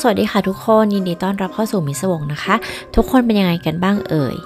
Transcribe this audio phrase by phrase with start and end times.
[0.00, 2.54] สวัสดีค่ะทุกคนยินดีต้อนรับเข้าสู่มิสวงนะคะ
[2.96, 4.36] ทุกคนเป็นยังไงกันบ้างเอ่ย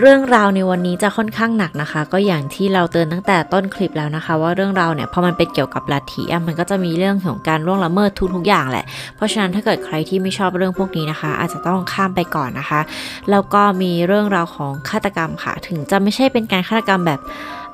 [0.00, 8.84] เรื่องราวในวันนี้จะค่อนข้างหนักนะคะ ก็อย่างที่เราเตือนตั้งแต่ต้นคลิปแล้วนะคะ ว่าเรื่องราวเนี่ยพอมันเป็นเกี่ยวกับลัทธิมันก็จะมีเรื่องของการล่วงละเมิดทุกๆอย่างแหละ
[9.16, 12.80] เพราะฉะนั้นถ้าเกิดใครที่ไม่ชอบเรื่องพวกนี้นะคะ อาจจะต้องข้ามไปก่อนนะคะ
[13.30, 17.20] แล้วก็มีเรื่องราวของฆาตกรรมค่ะ ถึงจะไม่ใช่เป็นการฆาตกรรมแบบ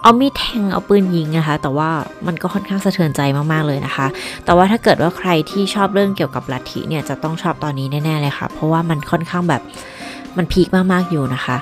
[0.02, 1.90] เอามีดแทงเอาปืนยิงนะคะ แต่ว่า
[2.26, 3.20] มันก็ค่อนข้างสะเทือนใจ
[3.52, 4.06] มากๆเลยนะคะ
[4.44, 9.62] แต่ว่าถ้าเกิดว่าใครที่ชอบเรื่องเกี่ยวกับลัทธิเนี่ยจะต้องชอบตอนนี้แน่ๆเลยค่ะ เพราะว่ามันค่อนข้างแบบ
[10.36, 11.58] มันพีคมากๆอยู่นะคะ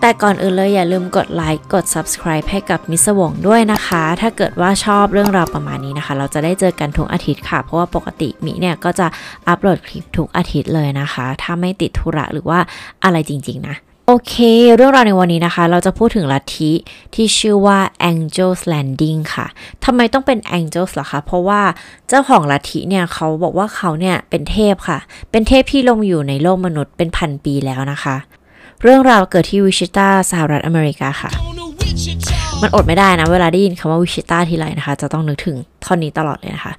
[0.00, 9.06] แต่ก่อนอื่นเลยอย่าลืมกดไลค์กด subscribe ให้กับมิสวงด้วยนะคะ ถ้าเกิดว่าชอบเรื่องราวประมาณนี้นะคะ เราจะได้เจอกันทุกอาทิตย์ค่ะ เพราะว่าปกติมิเนี่ยก็จะ
[9.48, 12.58] อัปโหลดคลิปทุกอาทิตย์เลยนะคะ ถ้าไม่ติดธุระหรือว่า
[13.04, 13.76] อะไรจริง ๆ นะ
[14.12, 14.36] โอเค
[14.76, 16.70] เรื่องราวในวันนี้นะคะ เราจะพูดถึงลัทธิ
[17.14, 17.78] ที่ชื่อว่า
[18.10, 19.46] Angel's Landing ค่ะ
[19.84, 21.60] ทำไมต้องเป็น Angels ล่ะคะ เพราะว่า
[22.08, 24.98] เจ้าของลัทธิเนี่ยเขาบอกว่าเขาเนี่ยเป็นเทพค่ะ
[25.30, 28.16] เป็นเทพที่ลงอยู่ในโลกมนุษย์เป็นพันปีแล้วนะคะ
[28.82, 31.30] เรื่องราวเกิดที่วิชิตาสหรัฐอเมริกาค่ะ
[32.62, 36.72] มันอดไม่ได้นะ เวลาได้ยินคำว่าวิชิตาทีไรนะคะ จะต้องนึกถึงท่อนนี้ตลอดเลยนะคะ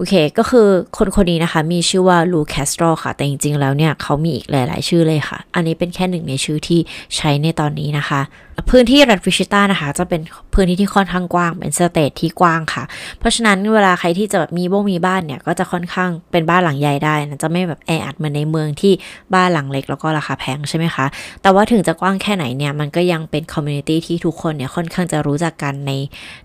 [0.00, 6.80] โอเค ก็คือคนคนนี้นะคะ มีชื่อว่าลูแคสโตรค่ะ แต่จริงๆ แล้วเนี่ยเขามีอีกหลาย ๆ ชื่อเลยค่ะ อันนี้เป็นแค่หนึ่งในชื่อที่
[7.16, 8.20] ใช้ในตอนนี้นะคะ
[8.70, 10.20] พื้นที่รัฐวิชิตานะคะ จะเป็น
[10.54, 12.84] พื้นที่ที่ค่อนข้างกว้าง เป็น state ที่กว้างค่ะ
[13.18, 18.92] เพราะฉะนั้นเวลาใครที่จะแบบมีบ้งมีบ้านเนี่ย ก็จะค่อนข้างเป็นบ้านหลังใหญ่ได้นะจะไม่แบบแออัดเหมือนในเมืองที่
[19.34, 21.06] บ้านหลังเล็กแล้วก็ราคาแพงใช่ไหมคะ
[21.42, 25.92] แต่ว่าถึงจะกว้างแค่ไหนเนี่ย มันก็ยังเป็น community ที่ทุกคนเนี่ยค่อนข้างจะรู้จักกันใน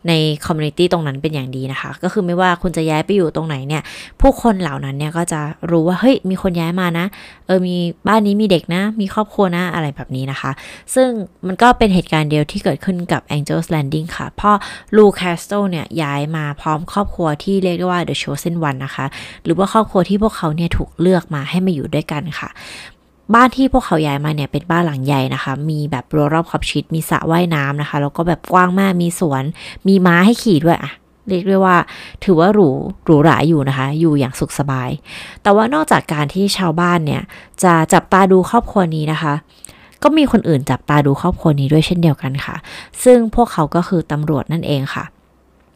[0.07, 0.11] ใน
[0.45, 3.81] community ตรงนั้นเป็นอย่างดีนะคะ ก็คือไม่ว่าคุณจะย้ายไปอยู่ตรงไหนเนี่ย
[4.21, 7.05] ผู้คนเหล่านั้นเนี่ยก็จะรู้ว่าเฮ้ยมีคนย้ายมานะ
[7.47, 7.75] เออมี
[8.07, 10.51] บ้านนี้มีเด็กนะ มีครอบครัวนะอะไรแบบนี้นะคะ
[10.95, 11.07] ซึ่ง
[11.47, 14.57] มันก็เป็นเหตุการณ์เดียวที่เกิดขึ้นกับ Angel's Landing ค่ะพราะ
[14.95, 19.05] ลูแคสโตเนี่ยย้ายมาพร้อมครอบครัวที่เรียกได้ว่า The Chosen One นะคะ
[19.43, 22.49] หรือว่าครอบครัวที่พวกเขาเนี่ยถูกเลือกมาให้มาอยู่ด้วยกันค่ะ
[23.33, 29.43] บ้านที่พวกเขาย้ายมาเนี่ยเป็นบ้านหลังใหญ่นะคะ มีแบบรั้วรอบขอบชิด มีสระว่ายน้ำนะคะ แล้วก็แบบกว้างมาก มีสวน
[29.87, 30.91] มีม้าให้ขี่ด้วยอะ
[31.29, 31.77] เรียกได้ว่า
[32.23, 32.67] ถือว่าหรู
[33.05, 34.89] หรูหราอยู่นะคะ อยู่อย่างสุขสบาย
[35.43, 37.21] แต่ว่านอกจากการที่ชาวบ้านเนี่ย
[37.63, 39.33] จะจับตาดูครอบครัวนี้นะคะ
[40.03, 42.55] ก็มีคนอื่นจับตาดูครอบครัวนี้ด้วยเช่นเดียวกันค่ะ
[43.03, 45.05] ซึ่งพวกเขาก็คือตำรวจนั่นเองค่ะ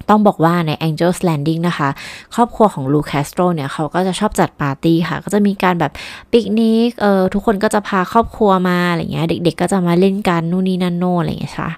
[0.10, 1.90] ต้องบอกว่าใน Angel's Landing นะคะ
[2.36, 5.92] ครอบครัวของลูคาสโตรเนี่ย เขาก็จะชอบจัดปาร์ตี้ค่ะ ก็จะมีการแบบ
[6.32, 11.70] ปิกนิกเออทุกคนก็จะพาครอบครัวมาอะไรเงี้ยเด็ก ๆ ก็จะมาเล่นกันนู่นนี่นั่นโน่อะไรเงี้ยค่ะ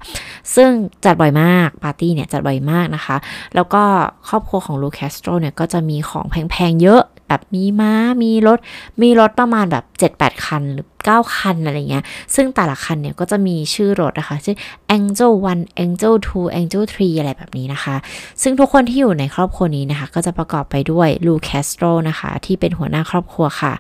[0.56, 0.70] ซึ่ง
[1.06, 3.16] จัดบ่อยมากปาร์ตี้เนี่ยจัดบ่อยมากนะคะ
[3.56, 3.84] แล้วก็
[4.30, 7.94] ครอบครัวของลูคาสโตรเนี่ยก็จะมีของแพงๆเยอะ แบบมีม้า
[8.24, 8.60] มีรถ
[9.02, 12.04] มีรถประมาณแบบ 7-8 คันหรือ 9 คันอะไรเงี้ย
[12.36, 14.58] ซึ่งแต่ละคันเนี่ยก็จะมีชื่อรถนะคะชื่อ
[14.98, 17.96] Angel 1 Angel 2 Angel 3 อะไรแบบนี้นะคะ
[18.42, 23.74] ซึ่งทุกคนที่อยู่ในครอบครัวนี้นะคะ ก็จะประกอบไปด้วยลูแคสโตรนะคะ ที่เป็นหัวหน้าครอบครัวค่ะ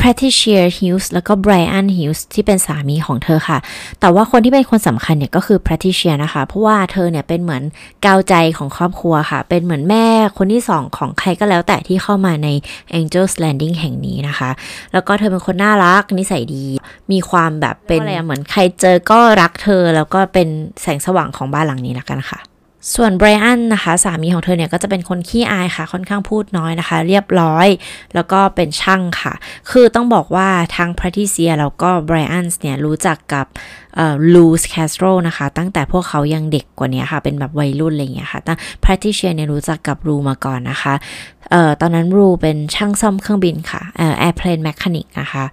[0.00, 3.58] Patricia Hughes แล้วก็ Brian Hughes ที่เป็นสามีของเธอค่ะ
[4.00, 7.62] แต่ว่าคนที่เป็นคนสำคัญเนี่ยก็คือ Patricia นะคะ เพราะว่าเธอเนี่ยเป็นเหมือน
[8.04, 10.06] กาวใจของครอบครัวค่ะ เป็นเหมือนแม่
[10.38, 12.48] คนที่สองของใครก็แล้วแต่ที่เข้ามาใน
[12.98, 14.50] Angel's Landing แห่งนี้นะคะ
[14.92, 16.64] แล้วก็เธอเป็นคนน่ารัก นิสัยดี
[17.12, 20.48] มีความแบบเป็นอะไรเหมือนใครเจอก็รักเธอ แล้วก็เป็น
[20.80, 22.40] แสงสว่างของบ้านหลังนี้ละกันค่ะ
[22.94, 27.68] ส่วนไบรอันนะคะสามีของเธอเนี่ยก็จะเป็นคนขี้อายค่ะ ค่อนข้างพูดน้อยนะคะ เรียบร้อย
[28.14, 29.32] แล้วก็เป็นช่างค่ะ
[29.70, 33.46] คือต้องบอกว่าทั้งพ a ทิเซียแล้วก็ไบรอันเนี่ยรู้จักกับ
[34.34, 40.94] ลูแคสโตรนะคะ ตั้งแต่พวกเขายังเด็กกว่านี้ค่ะ เป็นแบบวัยรุ่นอะไรอย่างเงี้ยค่ะตั้งพ a ทิเซียเนี่ยรู้จักกับลูมาก่อนนะคะ
[41.50, 45.44] เอ่อตอนนั้นลูเป็นช่างซ่อมเครื่องบินค่ะเอ่อ airplane mechanic นะคะ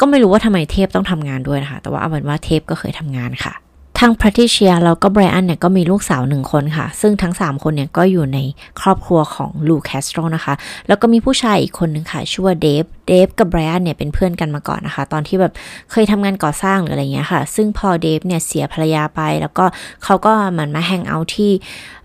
[0.00, 3.54] ก็ไม่รู้ว่าทำไมเทพต้องทำงานด้วยนะคะ แต่ว่าเอาเป็นว่าเทพก็เคยทำงานค่ะ
[4.02, 8.38] ทั้งพ a ทิเชียแล้วก็ไบรอันเนี่ยก็มีลูกสาวหนึ่งคนค่ะ ซึ่งทั้ง 3 คนเนี่ยก็อยู่ใน
[8.80, 10.54] ครอบครัวของลูแคสโตรนะคะ
[10.88, 15.52] แล้วก็มีผู้ชายอีกคนหนึ่งค่ะ ชื่อว่าเดฟ เดฟกับไบรอันเนี่ยเป็นเพื่อนกันมาก่อนนะคะ ตอนที่แบบ
[15.90, 19.64] เคยทำงานก่อสร้างหรืออะไรเงี้ยค่ะ ซึ่งพอเดฟเนี่ยเสียภรรยาไป แล้วก็
[20.04, 21.50] เขาก็เหมือนมาแฮงเอาท์ที่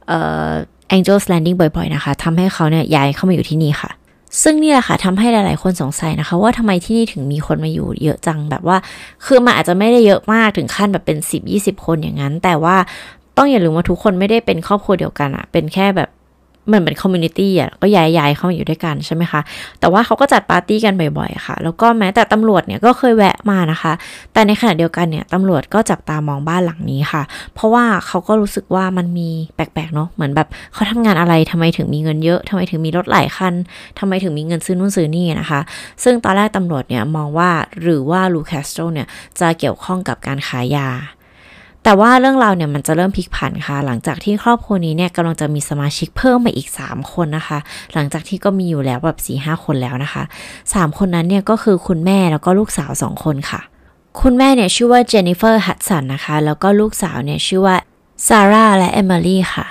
[0.08, 0.50] เอ่อ
[0.96, 3.92] Angel's Landing บ่อยๆนะคะทำให้เขาเนี่ยย้ายเข้ามาอยู่ที่นี่ค่ะ
[4.42, 8.78] ซึ่งนี่แหละค่ะทำให้หลาย ๆ คนสงสัยนะคะ ว่าทำไมที่นี่ถึงมีคนมาอยู่เยอะจังแบบว่า
[9.26, 11.18] คือมันอาจจะไม่ได้เยอะมากถึงขั้นแบบเป็น
[11.52, 12.76] 10-20 คนอย่างนั้น แต่ว่า
[13.38, 16.10] ต้องอย่าลืมว่าทุกคนไม่ได้เป็นครอบครัวเดียวกันอะเป็นแค่แบบ
[16.72, 19.42] เหมือนเป็น community อะก็ย้ายๆเข้ามาอยู่ด้วยกันใช่ไหมคะ
[19.80, 23.94] แต่ว่าเขาก็จัดปาร์ตี้กันบ่อยๆค่ะ แล้วก็แม้แต่ตำรวจเนี่ยก็เคยแวะมานะคะ
[24.34, 27.24] แต่ในขณะเดียวกันเนี่ยตำรวจก็จับตามองบ้านหลังนี้ค่ะ
[27.56, 33.54] เพราะว่าเขาก็รู้สึกว่ามันมีแปลกๆเนาะเหมือนแบบเขาทำงานอะไรทำไมถึงมีเงินเยอะทำไมถึงมีรถหลายคัน
[34.00, 35.60] ทำไมถึงมีเงินซื้อนู่นซื้อนี่นะคะ
[36.04, 37.52] ซึ่งตอนแรกตำรวจเนี่ยมองว่า
[37.82, 39.08] หรือว่าลูแคสโตรเนี่ย
[39.40, 40.90] จะเกี่ยวข้องกับการขายยา
[41.84, 47.60] แต่ว่าเรื่องราวเนี่ยมันจะเริ่มพลิกผันค่ะ หลังจากที่ครอบครัวนี้เนี่ยกำลังจะมีสมาชิกเพิ่มมาอีก 3 คนนะคะ
[47.94, 50.24] หลังจากที่ก็มีอยู่แล้วแบบ4-5 คนแล้วนะคะ
[50.62, 53.62] 3 คนนั้นเนี่ยก็คือคุณแม่แล้วก็ลูกสาว 2 คนค่ะ
[54.22, 57.76] คุณแม่เนี่ยชื่อว่าเจนนิเฟอร์ฮัตสันนะคะ แล้วก็ลูกสาวเนี่ยชื่อว่า
[58.28, 59.66] ซาร่าและเอมิลี่ค่ะ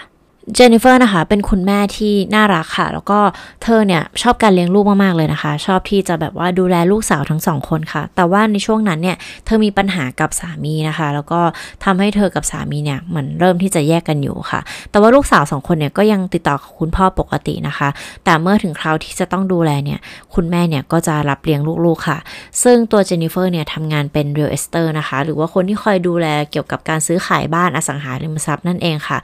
[0.55, 3.19] เจนนิเฟอร์นะคะเป็นคุณแม่ที่น่ารักค่ะ แล้วก็
[3.63, 11.41] เธอเนี่ยชอบการเลี้ยงลูกมากๆเลยนะคะ ชอบที่จะแบบว่าดูแลลูกสาวทั้งสองคนค่ะ แต่ว่าในช่วงนั้นเนี่ยเธอมีปัญหากับสามีนะคะ แล้วก็
[11.85, 14.61] ทำให้เธอกับสามีเนี่ยเหมือนเริ่มที่จะแยกกันอยู่ค่ะ
[14.91, 17.89] แต่ว่าลูกสาวสองคนเนี่ยก็ยังติดต่อกับคุณพ่อปกตินะคะ
[18.25, 19.99] แต่เมื่อถึงคราวที่จะต้องดูแลเนี่ย
[20.35, 22.19] คุณแม่เนี่ยก็จะรับเลี้ยงลูกๆค่ะ
[22.63, 29.19] ซึ่งตัวเจนนิเฟอร์เนี่ยทำงานเป็น real estate นะคะ หรือว่าคนที่คอยดูแลเกี่ยวกับการซื้อขายบ้านอสังหาริมทรัพย์นั่นเองค่ะ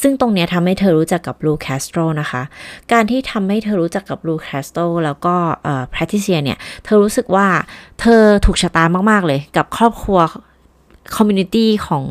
[0.00, 2.42] ซึ่งตรงเนี้ยทำให้เธอรู้จักกับลูแคสโตรนะคะ
[2.92, 5.34] การที่ทำให้เธอรู้จักกับลูแคสโตรแล้วก็
[5.90, 7.46] แพทริเซียเนี่ย เธอรู้สึกว่า
[8.00, 10.20] เธอถูกชะตามาก ๆ เลยกับครอบครัว
[11.16, 12.04] community ของ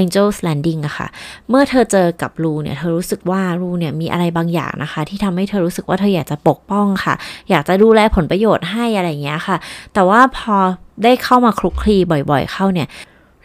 [0.00, 1.06] Angels Landing อะค่ะ
[1.48, 7.14] เมื่อเธอเจอกับลูเนี่ย เธอรู้สึกว่าลูเนี่ยมีอะไรบางอย่างนะคะ ที่ทำให้เธอรู้สึกว่าเธออยากจะปกป้องค่ะ
[7.50, 9.56] อยากจะดูแลผลประโยชน์ให้อะไรอย่างเงี้ยค่ะ
[9.94, 10.56] แต่ว่าพอ
[11.04, 12.88] ได้เข้ามาคลุกคลีบ่อยๆ เข้าเนี่ย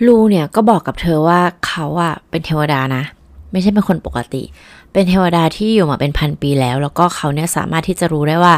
[0.05, 3.03] ลูเนี่ยก็บอกกับเธอว่าเขาอะเป็นเทวดานะ
[3.51, 4.43] ไม่ใช่เป็นคนปกติ
[4.93, 8.53] เป็นเทวดาที่อยู่มาเป็นพันปีแล้ว แล้วก็เขาเนี่ยสามารถที่จะรู้ได้ว่า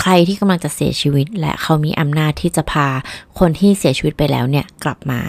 [0.00, 2.86] ใครที่กำลังจะเสียชีวิต และเขามีอำนาจที่จะพา
[3.38, 5.20] คนที่เสียชีวิตไปแล้วเนี่ยกลับมา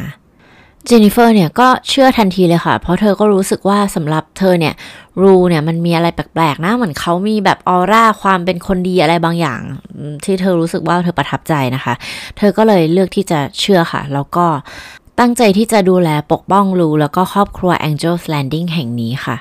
[0.86, 4.74] เจนนิเฟอร์เนี่ยก็เชื่อทันทีเลยค่ะ เพราะเธอก็รู้สึกว่าสำหรับเธอเนี่ย
[5.22, 9.62] รูเนี่ยมันมีอะไรแปลกๆนะเหมือนเขามีแบบออร่าความเป็นคนดีอะไรบางอย่าง
[10.24, 11.94] ที่เธอรู้สึกว่าเธอประทับใจนะคะ
[12.38, 14.46] เธอก็เลยเลือกที่จะเชื่อค่ะ แล้วก็
[15.20, 19.36] ตั้งใจที่จะดูแลปกป้องลูแล้วก็ครอบครัว Angels Landing แห่งนี้ค่ะ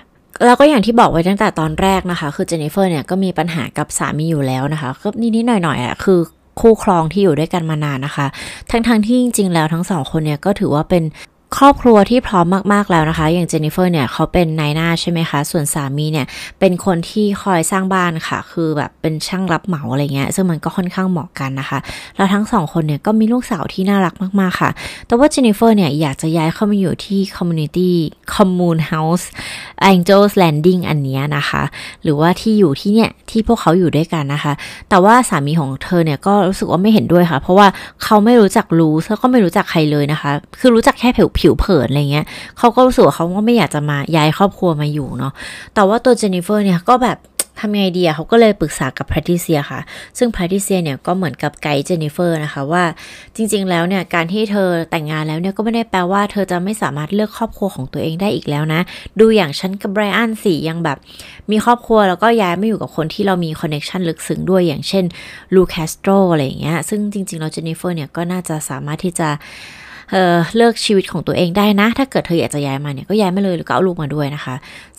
[0.45, 6.19] แล้วก็อย่างที่บอกไว้ตั้งแต่ตอนแรกนะคะ คือเจนนิเฟอร์เนี่ยก็มีปัญหากับสามีอยู่แล้วนะคะก็นิดๆหน่อยๆอะคือ
[6.61, 8.27] คู่ครองที่อยู่ด้วยกันมานานนะคะ
[8.71, 11.03] ทั้งๆที่จริง ๆ แล้วทั้งสองคนเนี่ยก็ถือว่าเป็น
[11.59, 16.27] ครอบครัวที่พร้อมมากๆแล้วนะคะ อย่างเจนนิเฟอร์เนี่ยเขาเป็นนายหน้าใช่ไหมคะ ส่วนสามีเนี่ย
[16.61, 21.79] เป็นคนที่คอยสร้างบ้านค่ะ คือแบบเป็นช่างรับเหมาอะไรเงี้ย ซึ่งมันก็ค่อนข้างเหมาะกันนะคะ
[22.17, 24.71] แล้วทั้งสองคนเนี่ยก็มีลูกสาวที่น่ารักมากๆค่ะ
[25.07, 27.95] แต่ว่าเจนนิเฟอร์เนี่ยอยากจะย้ายเข้ามาอยู่ที่ community
[28.35, 29.29] commune house
[29.91, 31.63] Angels Landing อันนี้นะคะ
[32.03, 34.53] หรือว่าที่อยู่ที่เนี่ยที่พวกเขาอยู่ด้วยกันนะคะ
[34.89, 37.67] แต่ว่าสามีของเธอเนี่ยก็รู้สึกว่าไม่เห็นด้วยค่ะ เพราะว่า
[38.03, 40.31] เขาไม่รู้จักลูแล้วก็ไม่รู้จักใครเลยนะคะ
[40.61, 42.27] คือรู้จักแค่ผิวผิวเผินอะไรเงี้ย
[42.59, 45.33] เขาก็รู้สึกว่าเขาก็ไม่อยากจะมาย้ายครอบครัวมาอยู่เนาะ
[45.75, 47.19] แต่ว่าตัวเจนนิเฟอร์เนี่ยก็แบบ
[47.61, 49.81] ทำไงดีอะเขาก็เลยปรึกษากับแพทริเซียค่ะ
[50.19, 52.85] ซึ่งแพทริเซียเนี่ยก็เหมือนกับไกด์เจนนิเฟอร์นะคะว่า
[53.37, 58.81] จริง ๆ แล้วเนี่ยการที่เธอแต่งงานแล้วเนี่ยก็ไม่ได้แปลว่าเธอจะไม่สามารถเลือกครอบครัวของตัวเองได้อีกแล้วนะ
[59.21, 60.99] ดูอย่างฉันกับไบรอันสิยังแบบ
[61.51, 65.05] มีครอบครัวแล้วก็ย้ายมาอยู่กับคนที่เรามี connection ลึกซึ้งด้วยอย่างเช่น
[65.55, 69.29] ลูแคสโตรอะไรอย่างเงี้ยซึ่งจริงๆแล้วเจนนิเฟอร์เนี่ยก็น่าจะสามารถที่จะ
[70.11, 74.55] เออเลือกชีวิตของตัวเองได้นะ ถ้าเกิดเธออยากจะย้ายมาเนี่ยก็ย้ายมาเลยหรือก็เอาลูกมาด้วยนะคะ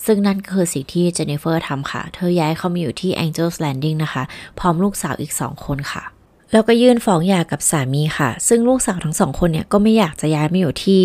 [0.06, 4.22] ซึ่งนั่นก็คือสิ่งที่เจนนิเฟอร์ทำค่ะ เธอย้ายเข้ามาอยู่ที่ Angels Landing นะคะ
[4.58, 6.04] พร้อมลูกสาวอีก 2 คนค่ะ
[6.52, 11.00] แล้วก็ยื่นฟ้องหย่ากับสามีค่ะ ซึ่งลูกสาวทั้งสองคนเนี่ยก็ไม่อยากจะย้ายมาอยู่ที่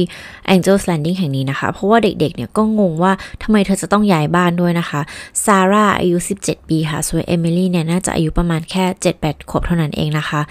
[0.54, 3.14] Angels Landing แห่งนี้นะคะ เพราะว่าเด็กๆ เนี่ยก็งงว่า
[3.44, 5.02] ทำไมเธอจะต้องย้ายบ้านด้วยนะคะ
[5.46, 8.86] ซาร่าอายุ 17 ปีค่ะ ส่วนเอมิลี่เนี่ยน่าจะอายุประมาณแค่
[9.18, 10.42] 7-8 ขวบเท่านั้นเองนะคะ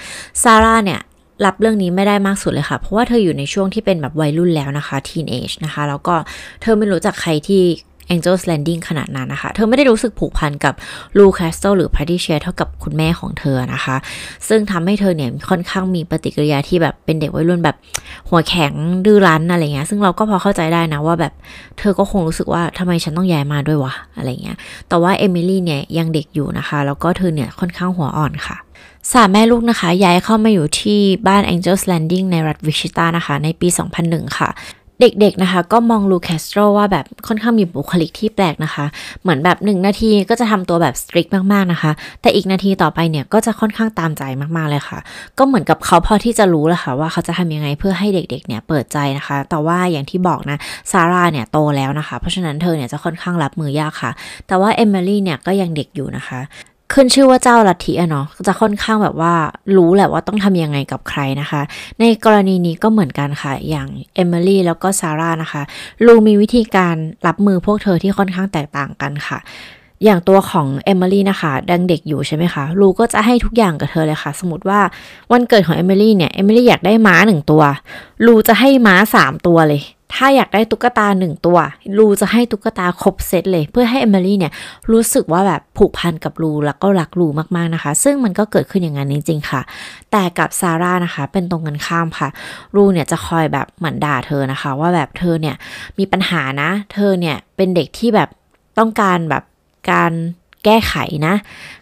[0.43, 1.01] ซาร่าเนี่ย
[1.45, 6.15] รับเรื่องนี้ไม่ได้มากสุดเลยค่ะ เพราะว่าเธออยู่ในช่วงที่เป็นแบบวัยรุ่นแล้วนะคะ teen age นะคะ แล้วก็
[6.63, 7.63] เธอไม่รู้จักใครที่
[8.15, 10.75] Angel's Landing ขนาดนั้นนะคะ เธอไม่ได้รู้สึกผูกพันกับ
[11.19, 13.97] ลูคาสโตหรือพาริเชียเท่ากับคุณแม่ของเธอนะคะ
[14.49, 17.77] ซึ่งทำให้เธอเนี่ยค่อนข้างมีปฏิกิริยาที่แบบเป็นเด็กวัยรุ่นแบบ
[18.29, 18.73] หัวแข็ง
[19.05, 21.33] ดื้อรั้นอะไรเงี้ย ซึ่งเราก็พอเข้าใจได้นะว่าแบบ
[21.79, 24.57] เธอก็คงรู้สึกว่าทำไมฉันต้องย้ายมาด้วยวะอะไรเงี้ย
[24.89, 28.57] แต่ว่าเอมิลี่เนี่ยยังเด็กอยู่นะคะ แล้วก็เธอเนี่ยค่อนข้างหัวอ่อนค่ะ
[29.13, 33.69] สามแม่ลูกนะคะ ย้ายเข้ามาอยู่ที่บ้าน Angels Landing ในรัฐวิชิตานะคะ ในปี
[34.03, 34.49] 2001 ค่ะ
[35.01, 38.85] เด็กๆ นะคะ ก็มองลูแคสโตรว่าแบบค่อนข้างมีบุคลิกที่แปลกนะคะ
[39.23, 41.91] เหมือนแบบหนึ่งนาทีก็จะทำตัวแบบสตริกมากๆนะคะ
[42.23, 44.23] แต่อีกนาทีต่อไปเนี่ยก็จะค่อนข้างตามใจ
[44.57, 44.99] มากๆเลยค่ะ
[45.39, 50.59] ก็เหมือนกับเขาพอที่จะรู้แล้วค่ะว่าเขาจะทำยังไงเพื่อให้เด็กๆ เนี่ยเปิดใจนะคะ แต่ว่าอย่างที่บอกนะ
[50.91, 54.11] ซาร่าเนี่ยโตแล้วนะคะ เพราะฉะนั้นเธอเนี่ยจะค่อนข้างรับมือยากค่ะ
[54.47, 56.41] แต่ว่าเอมิลี่เนี่ยก็ยังเด็กอยู่นะคะ
[56.93, 59.35] ขึ้นชื่อว่าเจ้าลัทธิอะเนาะจะค่อนข้างแบบว่า
[59.77, 61.61] รู้แหละว่าต้องทำยังไงกับใครนะคะ
[62.01, 65.63] ในกรณีนี้ก็เหมือนกันค่ะ อย่างเอมิลี่แล้วก็ซาร่านะคะ
[66.07, 69.39] ลูมีวิธีการรับมือพวกเธอที่ค่อนข้างแตกต่างกันค่ะ
[70.05, 74.81] อย่างตัวของเอมิลี่นะคะยังเด็กอยู่ใช่ไหมคะลูก็จะให้ทุกอย่างกับเธอเลยค่ะ สมมติว่า
[75.33, 77.63] วันเกิดของเอมิลี่เนี่ยเอมิลี่อยากได้ม้าหนึ่งตัว
[78.27, 79.83] ลูจะให้ม้าสามตัวเลย
[80.15, 81.59] ถ้าอยากได้ตุ๊กตาหนึ่งตัว
[81.99, 84.53] ลูจะให้ตุ๊กตาครบเซตเลย เพื่อให้เอมิลี่เนี่ย
[84.93, 87.27] รู้สึกว่าแบบผูกพันกับลูแล้วก็รักลู
[87.57, 89.61] มากๆนะคะ ซึ่งมันก็เกิดขึ้นอย่างนั้นจริงๆค่ะ
[90.11, 92.29] แต่กับซาร่านะคะเป็นตรงกันข้ามค่ะ
[92.75, 95.57] ลูเนี่ยจะคอยแบบเหมือนด่าเธอนะคะ ว่าแบบเธอเนี่ย
[95.99, 98.29] มีปัญหานะ เธอเนี่ยเป็นเด็กที่แบบ
[98.79, 99.43] ต้องการแบบ
[99.93, 100.13] การ
[100.65, 100.95] แก้ไข
[101.27, 101.35] นะ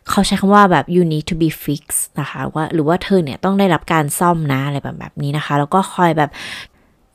[0.09, 6.31] เขาใช้คำว่าแบบ you need to be fixed นะคะว่าหรือว่าเธอเนี่ยต้องได้รับการซ่อมนะอะไรแบบแบบนี้นะคะ แล้วก็คอยแบบ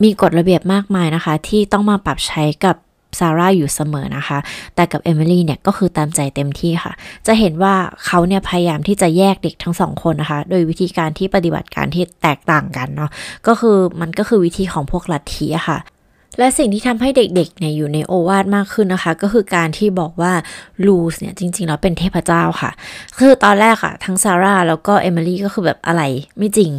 [0.04, 2.76] มีกฎระเบียบมากมายนะคะ ที่ต้องมาปรับใช้กับ
[3.20, 4.38] ซาร่าอยู่เสมอนะคะ
[4.76, 6.94] แต่กับเอมิลี่เนี่ยก็คือตามใจเต็มที่ค่ะ
[7.28, 7.74] จะเห็นว่า
[8.06, 13.12] เขาเนี่ยพยายามที่จะแยกเด็กทั้งสองคนนะคะ โดยวิธีการที่ปฏิบัติการที่แตกต่างกันเนาะ
[13.48, 15.80] ก็คือมันก็คือวิธีของพวกลัทธิค่ะ
[16.38, 20.34] และสิ่งที่ทำให้เด็กๆเนี่ยอยู่ในโอวาทมากขึ้นนะคะ ก็คือการที่บอกว่า
[20.86, 22.72] ลูสเนี่ยจริงๆแล้วเป็นเทพเจ้าค่ะ
[23.18, 26.02] คือตอนแรกอะทั้งซาร่าแล้วก็เอมิลี่ก็คือแบบอะไร
[26.38, 26.72] ไม่จริง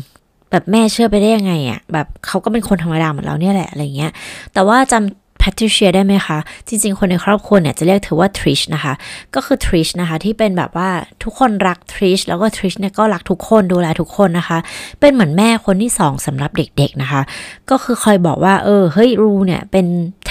[0.54, 4.12] แบบแม่เชื่อไปได้ยังไงอะแบบเขาก็เป็นคนธรรมดาเหมือนเราเนี่ยแหละอะไรเงี้ย
[4.52, 8.94] แต่ว่าจำแพทริเชียได้ไหมคะ จริง ๆ คนในครอบครัวเนี่ยจะเรียกเธอว่าทริชนะคะ
[9.34, 10.88] ก็คือทริชนะคะ ที่เป็นแบบว่า
[11.23, 14.58] ทุกคนรักทริชแล้วก็ทริชเนี่ยก็รักทุกคนดูแลทุกคนนะคะ
[15.00, 17.23] เป็นเหมือนแม่คนที่สองสำหรับเด็กๆนะคะ
[17.70, 19.87] ก็คือคอยบอกว่าเออเฮ้ยรูเนี่ยเป็น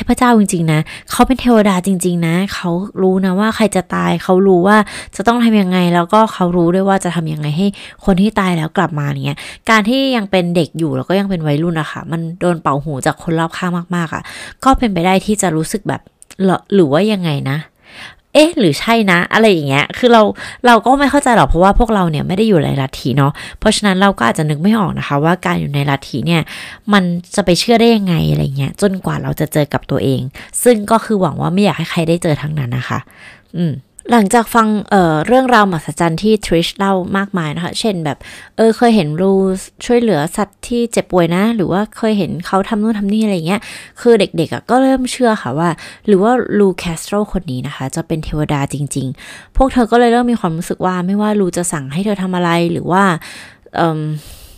[0.10, 0.80] พเจ้าจริง ๆ นะ
[1.12, 2.70] เขาเป็นเทวดาจริง ๆ นะ เขา
[3.02, 4.78] รู้นะว่าใครจะตาย เขารู้ว่า
[5.16, 7.68] จะต้องทำยังไง แล้วก็เขารู้ด้วยว่าจะทำยังไงให้
[8.06, 14.24] คนที่ตายแล้วกลับมาเนี่ยการที่ยังเป็นเด็กอยู่แล้วก็ยังเป็นวัยรุ่นอะค่ะ มันโดนเป่าหูจากคนรอบข้างมากๆอะ่ะ
[14.64, 16.02] ก็เป็นไปได้ที่จะรู้สึกแบบ
[16.74, 17.58] หรือว่ายังไงนะ
[18.34, 20.22] เอ๊ะ หรือใช่นะ อะไรอย่างเงี้ย คือเรา
[20.66, 26.42] เราก็ไม่เข้าใจหรอกเพราะว่าพวกเราเนี่ยไม่ได้อยู่ในลัทธิเนาะ เพราะฉะนั้นเราก็อาจจะนึกไม่ออกนะคะ ว่าการอยู่ในลัทธิเนี่ย
[26.94, 27.04] มัน
[27.36, 30.22] จะไปเชื่อได้ยังไงอะไรเงี้ย จนกว่าเราจะเจอกับตัวเอง
[30.64, 33.00] ซึ่งก็คือหวังว่าไม่อยากให้ใครได้เจอทั้งนั้นนะคะ
[33.58, 33.74] อืม
[34.12, 38.18] หลังจากฟังเเรื่องราวมหัศจรรย์ที่ทริชเล่ามากมายนะคะ เช่นแบบ
[38.58, 39.34] เออเคยเห็นรู
[39.86, 43.62] ช่วยเหลือสัตว์ที่เจ็บป่วยนะ หรือว่าเคยเห็นเขาทำนู่นทำนี่อะไรเงี้ย
[44.02, 45.70] คือเด็กๆก็เริ่มเชื่อค่ะว่า
[46.08, 53.04] หรือว่าลูแคสโตรคนนี้นะคะ จะเป็นเทวดาจริง ๆ พวกเธอก็เลยเริ่มมีความรู้สึกว่าไม่ว่าลูจะสั่งให้เธอทำอะไรหรือว่า
[53.76, 53.80] เ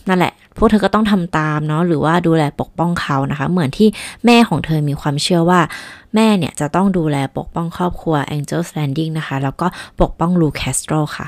[0.09, 3.87] นั่นแหละ พวกเธอก็ต้องทำตามเนาะหรือว่าดูแลปกป้องเขานะคะ เหมือนที่
[4.25, 5.59] แม่ของเธอมีความเชื่อว่า
[6.15, 9.67] แม่เนี่ยจะต้องดูแลปกป้องครอบครัว Angel's Landing นะคะ แล้วก็
[10.01, 11.27] ปกป้องลูแคสโตรค่ะ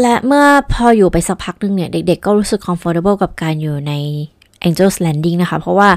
[0.00, 3.92] และเมื่อพออยู่ไปสักพักหนึ่งเนี่ย เด็กๆก็รู้สึก comfortable กับการอยู่ใน
[4.66, 5.88] Angel's Landing นะคะ เพราะว่า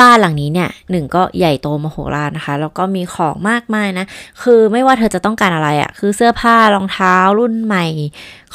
[0.00, 4.06] บ้านหลังนี้เนี่ยหนึ่งก็ใหญ่โตมโหฬารนะคะ แล้วก็มีของมากมายนะ
[4.42, 7.86] คือไม่ว่าเธอจะต้องการอะไรอะ่ะ คือเสื้อผ้ารองเท้ารุ่นใหม่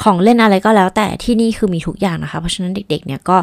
[0.02, 3.38] ของเล่นอะไรก็แล้ว แต่ที่นี่คือมีทุกอย่างนะคะ เพราะฉะนั้นเด็กๆ เนี่ยก็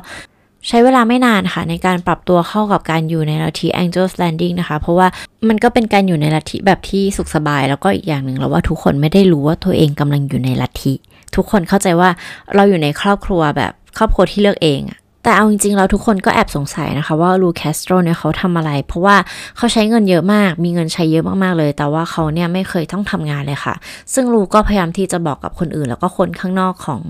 [0.67, 5.07] ใช้เวลาไม่นานค่ะในการปรับตัวเข้ากับการอยู่ในลัทธิ Angel's Landing นะคะ เพราะว่า
[5.47, 10.93] มันก็เป็นการอยู่ในลัทธิแบบที่สุขสบาย แล้วก็อีกอย่างหนึ่งเราว่าทุกคนไม่ได้รู้ว่าตัวเองกำลังอยู่ในลัทธิ
[11.35, 12.09] ทุกคนเข้าใจว่า
[12.55, 19.15] เราอยู่ในครอบครัวแบบครอบครัวที่เลือกเองอะ แต่เอาจริงๆเราทุกคนก็แอบสงสัยนะคะว่าลูแคสโตรเนี่ยเขาทำอะไร เพราะว่า
[19.57, 23.75] เขาใช้เงินเยอะมาก มีเงินใช้เยอะมากๆเลย แต่ว่าเขาเนี่ยไม่เคยต้องทำงานเลยค่ะ
[24.13, 27.01] ซึ่งลูก็พยายามที่จะบอกกับคนอื่น แล้วก็คนข้างนอกของ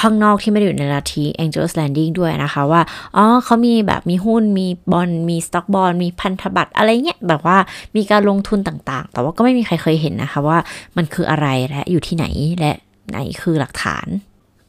[0.00, 2.82] ข้างนอกที่ไม่ได้อยู่ในลัทธิ Angels Landing ด้วยนะคะว่า
[3.16, 7.56] อ๋อเขามีแบบมีหุ้น มีบอล มีสต็อกบอล มีพันธบัตรอะไรเงี้ย แบบว่า
[7.96, 10.58] มีการลงทุนต่างๆ แต่ว่าก็ไม่มีใครเคยเห็นนะคะว่า
[10.96, 12.26] มันคืออะไรและอยู่ที่ไหน
[12.58, 12.72] และ
[13.10, 14.06] ไหนคือหลักฐาน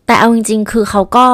[0.07, 1.27] แต่เอาจริง ๆ คือเขาก็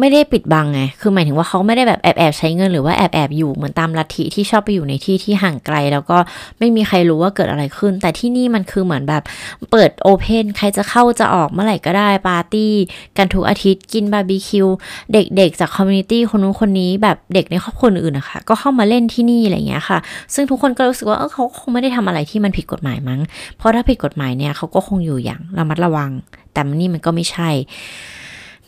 [0.00, 6.18] ไม่ได้ปิดบังไง คือหมายถึงว่าเขาไม่ได้แบบแอบแอบใช้เงินหรือว่าแอบแอบอยู่เหมือนตามลัทธิที่ชอบไปอยู่ในที่ที่ห่างไกล แล้วก็
[6.58, 9.22] ไม่มีใครรู้ว่าเกิดอะไรขึ้น แต่ที่นี่มันคือเหมือนแบบ
[9.70, 12.72] เปิดโอเพนใครจะเข้าจะออกเมื่อไหร่ก็ได้ปาร์ตี้
[13.16, 14.66] กันทุกอาทิตย์กินบาร์บีคิว
[15.12, 19.98] เด็กๆ จาก community คนนู้นคนนี้แบบเด็กในครอบครัวอื่นนะคะ ก็เข้ามาเล่นที่นี่อะไรอย่างเงี้ยค่ะ
[20.34, 23.20] ซึ่งทุกคนก็รู้สึกว่าเออเขาคงไม่ได้ทำอะไรที่มันผิดกฎหมายมั้ง
[23.56, 26.10] เพราะถ้าผิดกฎหมายเนี่ยเขาก็คงอยู่อย่างระมัดระวัง
[26.52, 27.50] แต่นี่มันก็ไม่ใช่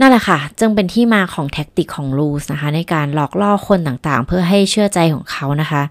[0.01, 5.83] นั่นแหละค่ะ จึงเป็นที่มาของ tactic ของลูสนะคะ ในการหลอกล่อคนต่างๆ เพื่อให้เชื่อใจของเขานะคะ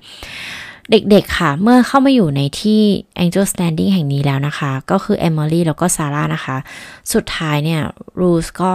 [0.91, 2.81] เด็กๆค่ะ เมื่อเข้ามาอยู่ในที่
[3.23, 6.57] Angel's Landing แห่งนี้แล้วนะคะ ก็คือเอมิลี่แล้วก็ซาร่านะคะ
[7.13, 7.81] สุดท้ายเนี่ย
[8.19, 8.73] รูสก็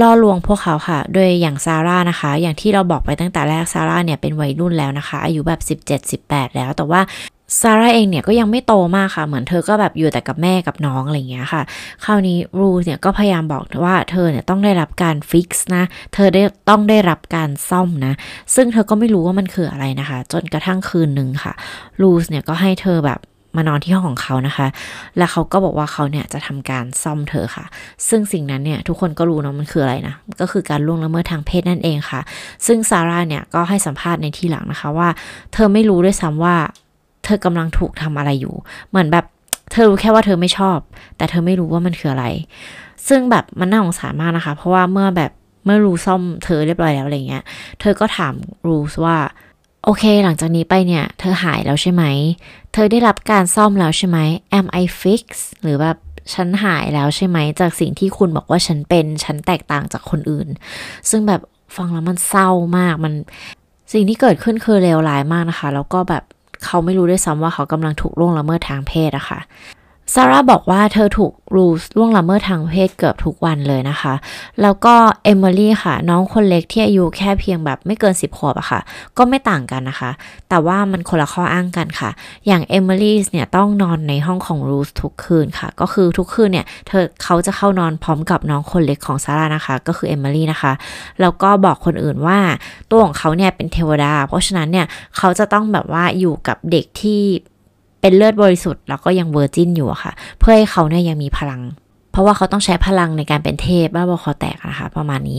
[0.00, 5.60] ล่อลวงพวกเขาค่ะ โดยอย่างซาร่านะคะ อย่างที่เราบอกไปตั้งแต่แรกซาร่าเนี่ยเป็นวัยรุ่นแล้วนะคะ อายุแบบ
[6.08, 7.00] 17-18 แล้ว แต่ว่า
[7.60, 11.62] ซาร่าเองเนี่ยก็ยังไม่โตมากค่ะ เหมือนเธอก็แบบอยู่แต่กับแม่กับน้องอะไรอย่างเงี้ยค่ะ
[12.04, 15.84] คราวนี้รูเนี่ยก็พยายามบอกว่าเธอเนี่ยต้องได้รับการฟิกซ์นะ
[16.14, 18.14] เธอได้ต้องได้รับการซ่อมนะ
[18.54, 21.52] ซึ่งเธอก็ไม่รู้ว่ามันคืออะไรนะคะ จนกระทั่งคืนหนึ่งค่ะ
[22.00, 23.20] รูสเนี่ยก็ให้เธอแบบ
[23.56, 24.66] มานอนที่ห้องของเขานะคะ
[25.18, 27.64] แล้วเขาก็บอกว่าเขาเนี่ยจะทำการซ่อมเธอค่ะ
[28.08, 32.20] ซึ่งสิ่งนั้นเนี่ยทุกคนก็รู้เนาะมันคืออะไรนะ ก็คือการล่วงละเมิดทางเพศนั่นเองค่ะ
[32.66, 35.08] ซึ่งซาร่าเนี่ยก็ให้สัมภาษณ์ในที่หลังนะคะว่า
[35.52, 36.56] เธอไม่รู้ด้วยซ้ำว่า
[37.26, 38.54] เธอกำลังถูกทำอะไรอยู่
[38.90, 39.24] เหมือนแบบ
[39.72, 40.78] เธอรู้แค่ว่าเธอไม่ชอบ
[41.16, 42.26] แต่เธอไม่รู้ว่ามันคืออะไร
[43.08, 45.32] ซึ่งแบบมันน่าสงสารมากนะคะ เพราะว่าเมื่อแบบ
[45.64, 47.44] เมื่อรูซ่อมเธอเรียบร้อยแล้วอะไรเงี้ย
[47.80, 48.34] เธอก็ถาม
[48.66, 49.16] รูสว่า
[49.84, 52.04] โอเค หลังจากนี้ไปเนี่ย เธอหายแล้วใช่ไหม
[52.72, 54.18] เธอได้รับการซ่อมแล้วใช่ไหม
[54.58, 55.24] am I fix
[55.62, 55.96] หรือแบบ
[56.34, 60.48] ฉันหายแล้วใช่ไหม จากสิ่งที่คุณบอกว่าฉันเป็น ฉันแตกต่างจากคนอื่น
[61.10, 61.40] ซึ่งแบบ
[61.76, 63.14] ฟังแล้วมันเศร้ามาก มัน
[63.92, 66.24] สิ่งที่เกิดขึ้นคือเลวร้ายมากนะคะ แล้วก็แบบ
[66.64, 69.38] เขาไม่รู้ด้วยซ้ำว่าเขากำลังถูกล่วงละเมิดทางเพศอะคะ่ะ
[70.14, 74.14] ซาร่าบอกว่าเธอถูกรูสล่วงละเมิดทางเพศเกือบทุกวันเลยนะคะ
[74.62, 74.94] แล้วก็
[75.24, 78.80] เอมิลี่ค่ะ น้องคนเล็กที่อายุแค่เพียงแบบไม่เกิน 10 ขวบอะค่ะ
[79.18, 80.10] ก็ไม่ต่างกันนะคะ
[80.48, 82.10] แต่ว่ามันคนละข้ออ้างกันค่ะ
[82.46, 90.72] อย่างเอมิลี่เนี่ยต้องนอนในห้องของรูสทุกคืนค่ะ ก็คือทุกคืนเนี่ยเธอเขาจะเข้านอนพร้อมกับน้องคนเล็กของซาร่านะคะ ก็คือเอมิลี่นะคะ
[91.20, 92.38] แล้วก็บอกคนอื่นว่า
[92.90, 94.86] ตัวของเขาเนี่ยเป็นเทวดา เพราะฉะนั้นเนี่ย
[95.16, 97.22] เขาจะต้องแบบว่าอยู่กับเด็กที่
[98.06, 101.62] เป็นเลือดบริสุทธิ์แล้วก็ยัง virgin อยู่ค่ะ เพื่อให้เขาเนี่ยยังมีพลัง
[102.12, 105.38] เพราะว่าเขาต้องใช้พลังในการเป็นเทพบ้าบอคอแตกนะคะ ประมาณนี้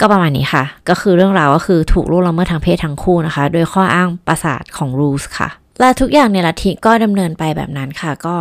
[0.00, 5.48] ก็ประมาณนี้ค่ะ ก็คือเรื่องราวก็คือถูกล่วงละเมิดทางเพศทั้งคู่นะคะ โดยข้ออ้างประสาทของรูสค่ะ
[5.80, 8.36] และทุกอย่างในลัทธิก็ดำเนินไปแบบนั้นค่ะ ก็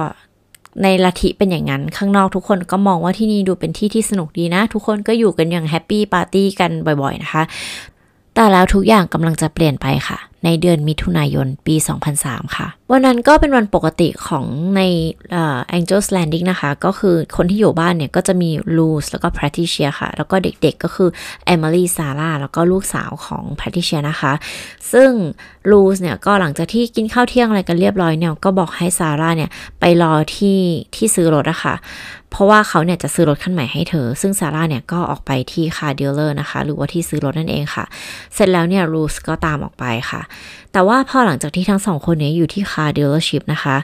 [0.84, 6.72] ในลัทธิเป็นอย่างนั้น ข้างนอกทุกคนก็มองว่าที่นี่ดูเป็นที่ที่สนุกดีนะ ทุกคนก็อยู่กันอย่างแฮปปี้ปาร์ตี้กัน
[7.02, 7.44] บ่อยๆนะคะ
[8.36, 11.76] แต่แล้วทุกอย่างกำลังจะเปลี่ยนไปค่ะ ในเดือนมิถุนายนปี
[12.16, 14.46] 2003 ค่ะ วันนั้นก็เป็นวันปกติของ
[14.78, 14.82] ใน
[15.78, 21.10] Angel's Landing นะคะ ก็คือคนที่อยู่บ้านเนี่ย ก็จะมีลูสแล้วก็แพทริเชียค่ะ แล้วก็เด็กๆก็คือ
[21.46, 24.34] เอมิลี่ซาร่าแล้วก็ลูกสาวของแพทริเชียนะคะ
[24.94, 25.10] ซึ่ง
[25.72, 29.50] ลูสเนี่ย ก็หลังจากที่กินข้าวเที่ยงอะไรกันเรียบร้อยเนี่ย ก็บอกให้ซาร่าเนี่ย
[29.80, 30.60] ไปรอที่
[30.96, 31.76] ที่ซื้อรถอะค่ะ
[32.32, 37.86] เพราะว่าเขาเนี่ยจะซื้อรถคันใหม่ให้เธอ ซึ่งซาร่าเนี่ยก็ออกไปที่ car dealer นะคะ หรือว่าที่ซื้อรถนั่นเองค่ะ
[38.34, 40.22] เสร็จแล้วเนี่ยรูสก็ตามออกไปค่ะ
[40.72, 43.76] แต่ว่าพอหลังจากที่ทั้งสองคนนี้อยู่ที่ car dealership นะคะ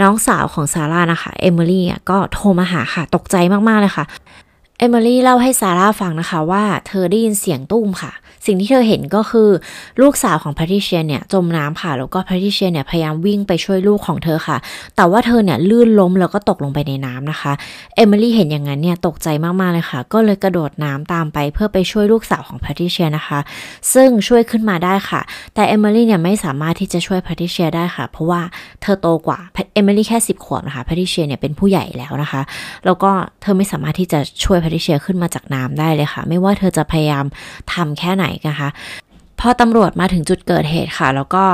[0.00, 3.36] น้องสาวของซาร่านะคะ เอมิลี่ก็โทรมาหาค่ะ ตกใจ
[3.68, 4.04] มาก ๆ เลยค่ะ
[4.78, 8.12] เอมิลี่เล่าให้ซาร่าฟังนะคะว่าเธอได้ยินเสียงตู้มค่ะ
[8.46, 9.48] สิ่งที่เธอเห็นก็คือ
[10.02, 14.56] ลูกสาวของแพทริเชียเนี่ยจมน้ำค่ะ แล้วก็แพทริเชียเนี่ยพยายามวิ่งไปช่วยลูกของเธอค่ะ
[14.96, 17.52] แต่ว่าเธอเนี่ยลื่นล้มแล้วก็ตกลงไปในน้ำนะคะ
[17.96, 23.38] เอมิลี่เห็นอย่างนั้นเนี่ยตกใจมากๆเลยค่ะ ก็เลยกระโดดน้ำตามไปเพื่อไปช่วยลูกสาวของแพทริเชียนะคะ
[23.94, 25.20] ซึ่งช่วยขึ้นมาได้ค่ะ
[25.54, 28.40] แต่เอมิลี่เนี่ยไม่สามารถที่จะช่วยแพทริเชียได้ค่ะ เพราะว่า
[28.82, 29.38] เธอโตกว่า
[29.74, 32.42] เอมิลี่แค่ 10 ขวบนะคะแพทริเชียเนี่ยเป็นผู้ใหญ่แล้วนะคะ
[32.84, 33.10] แล้วก็
[33.42, 37.24] เธอไม่สามารถที่จะช่วยแพทริเชียขึ้นมาจากน้ำได้เลยค่ะ ไม่ว่าเธอจะพยายาม
[37.72, 38.70] ทำแค่ไหนนะคะ
[39.42, 41.44] พอตำรวจมาถึงจุดเกิดเหตุค่ะ แล้วก็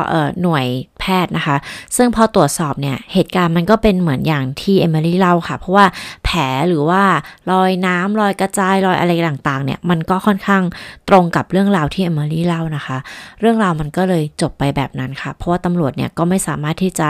[0.43, 0.67] หน่วย
[1.01, 1.57] แพทย์นะคะ
[1.97, 5.87] ซึ่งพอตรวจสอบเนี่ย เหตุการณ์มันก็เป็นเหมือนอย่างที่เอมิลี่เล่าค่ะ เพราะว่า
[6.25, 7.03] แผลหรือว่า
[7.51, 10.63] รอยน้ำรอยกระจายรอยอะไรต่างๆ เนี่ย มันก็ค่อนข้าง
[11.09, 12.97] ตรงกับเรื่องราวที่เอมิลี่เล่านะคะ
[13.41, 17.09] เรื่องราวมันก็เลยจบไปแบบนั้นค่ะ เพราะว่าตำรวจเนี่ยก็ไม่สามารถที่จะ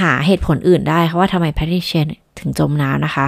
[0.00, 2.04] หาเหตุผลอื่นได้ค่ะว่าทำไมแพทริเชีย
[2.40, 3.26] ถึงจมน้ำนะคะ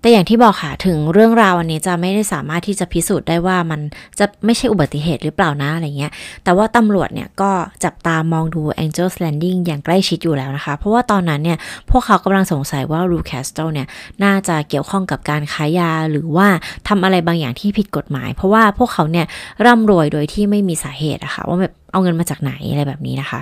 [0.00, 3.80] แต่อย่างที่บอกค่ะถึงเรื่องราวอันนี้จะไม่ได้สามารถที่จะพิสูจน์ได้ว่ามัน
[4.18, 6.12] จะไม่ใช่อุบัติเหตุหรือเปล่านะอะไรเงี้ย
[6.44, 7.50] แต่ว่าตำรวจเนี่ยก็
[7.84, 11.58] จับตามองดู Angel's Landing อย่างใกล้ชิดอยู่แล้วนะคะ เพราะว่าตอนนั้นเนี่ย
[11.90, 13.86] พวกเขากำลังสงสัยว่า Ru Castle เนี่ย
[14.24, 16.48] น่าจะเกี่ยวข้องกับการค้ายาหรือว่า
[16.88, 19.26] ทำอะไรบางอย่างที่ผิดกฎหมาย เพราะว่าพวกเขาเนี่ย
[19.66, 23.40] ร่ำรวยโดยที่ไม่มีสาเหตุอะคะ่ะว่าแบบเอาเงินมาจากไหนอะไรแบบนี้นะคะ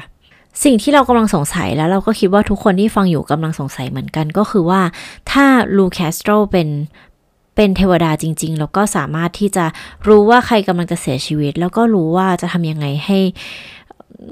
[0.65, 4.81] สิ่งที่เรากำลังสงสัยแล้วเราก็คิดว่าทุกคนที่ฟังอยู่กำลังสงสัยเหมือนกันก็คือว่า
[5.31, 5.45] ถ้า
[5.77, 6.69] ลูแคสโตรเป็น
[7.57, 9.65] เป็นเทวดาจริง ๆ แล้วก็สามารถที่จะ
[10.09, 13.19] รู้ว่าใครกำลังจะเสียชีวิต แล้วก็รู้ว่าจะทำยังไงให้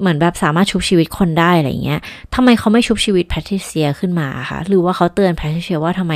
[0.00, 2.00] เหมือนแบบสามารถชุบชีวิตคนได้อะไรเงี้ย
[2.34, 6.14] ทำไมเขาไม่ชุบชีวิตแพทริเซียขึ้นมาคะหรือว่าเขาเตือนแพทริเซียว่าทำไม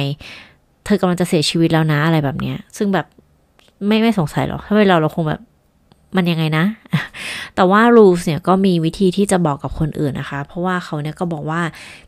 [0.84, 3.06] เธอกำลังจะเสียชีวิตแล้วนะอะไรแบบเนี้ย ซึ่งแบบ
[3.86, 5.40] ไม่ไม่สงสัยหรอกถ้าเป็นเราเราคงแบบ
[6.16, 6.64] มันยังไงนะ
[7.56, 11.60] แต่ว่ารูสเนี่ยก็มีวิธีที่จะบอกกับคนอื่นนะคะ เพราะว่าเขาเนี่ยก็บอกว่า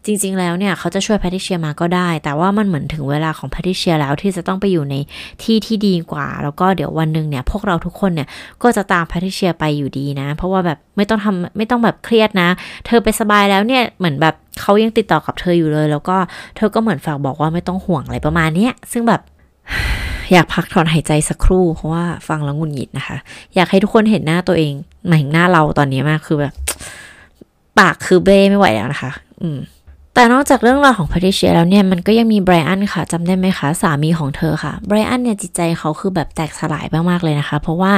[0.05, 4.95] จริง ๆ แล้วเนี่ยเขาจะช่วยแพทริเชียมาก็ได้ แต่ว่ามันเหมือนถึงเวลาของแพทริเชียแล้วที่จะต้องไปอยู่ใน
[5.43, 8.29] ที่ที่ดีกว่า แล้วก็เดี๋ยววันหนึ่งเนี่ยพวกเราทุกคนเนี่ย
[8.63, 12.49] ก็จะตามแพทริเชียไปอยู่ดีนะ เพราะว่าแบบไม่ต้องทำไม่ต้องแบบเครียดนะ
[12.87, 16.17] เธอไปสบายแล้วเนี่ยเหมือนแบบเขายังติดต่อกับเธออยู่เลย แล้วก็
[16.57, 19.21] เธอก็เหมือนฝากบอกว่าไม่ต้องห่วงอะไรประมาณนี้ซึ่งแบบ
[20.33, 23.17] อยากพักถอนหายใจสักครู่ เพราะว่าฟังแล้วงุนหงิดนะคะ
[23.55, 24.73] อยากให้ทุกคนเห็นหน้าตัวเอง
[25.09, 26.55] หมายถึงหน้าเราตอนนี้มากคือแบบ
[27.79, 29.11] ปากคือเบ้ไม่ไหวแล้วนะคะ
[29.43, 29.59] อืม
[30.21, 37.93] แต่นอกจากเรื่องราวของแพาทิเชียแล้วเนี่ยมันก็ยังมีไบรอันค่ะจำได้ไหมคะ สามีของเธอค่ะไบรอันเนี่ยจิตใจเขาคือแบบแตกสลายมากๆเลยนะคะ เพราะว่า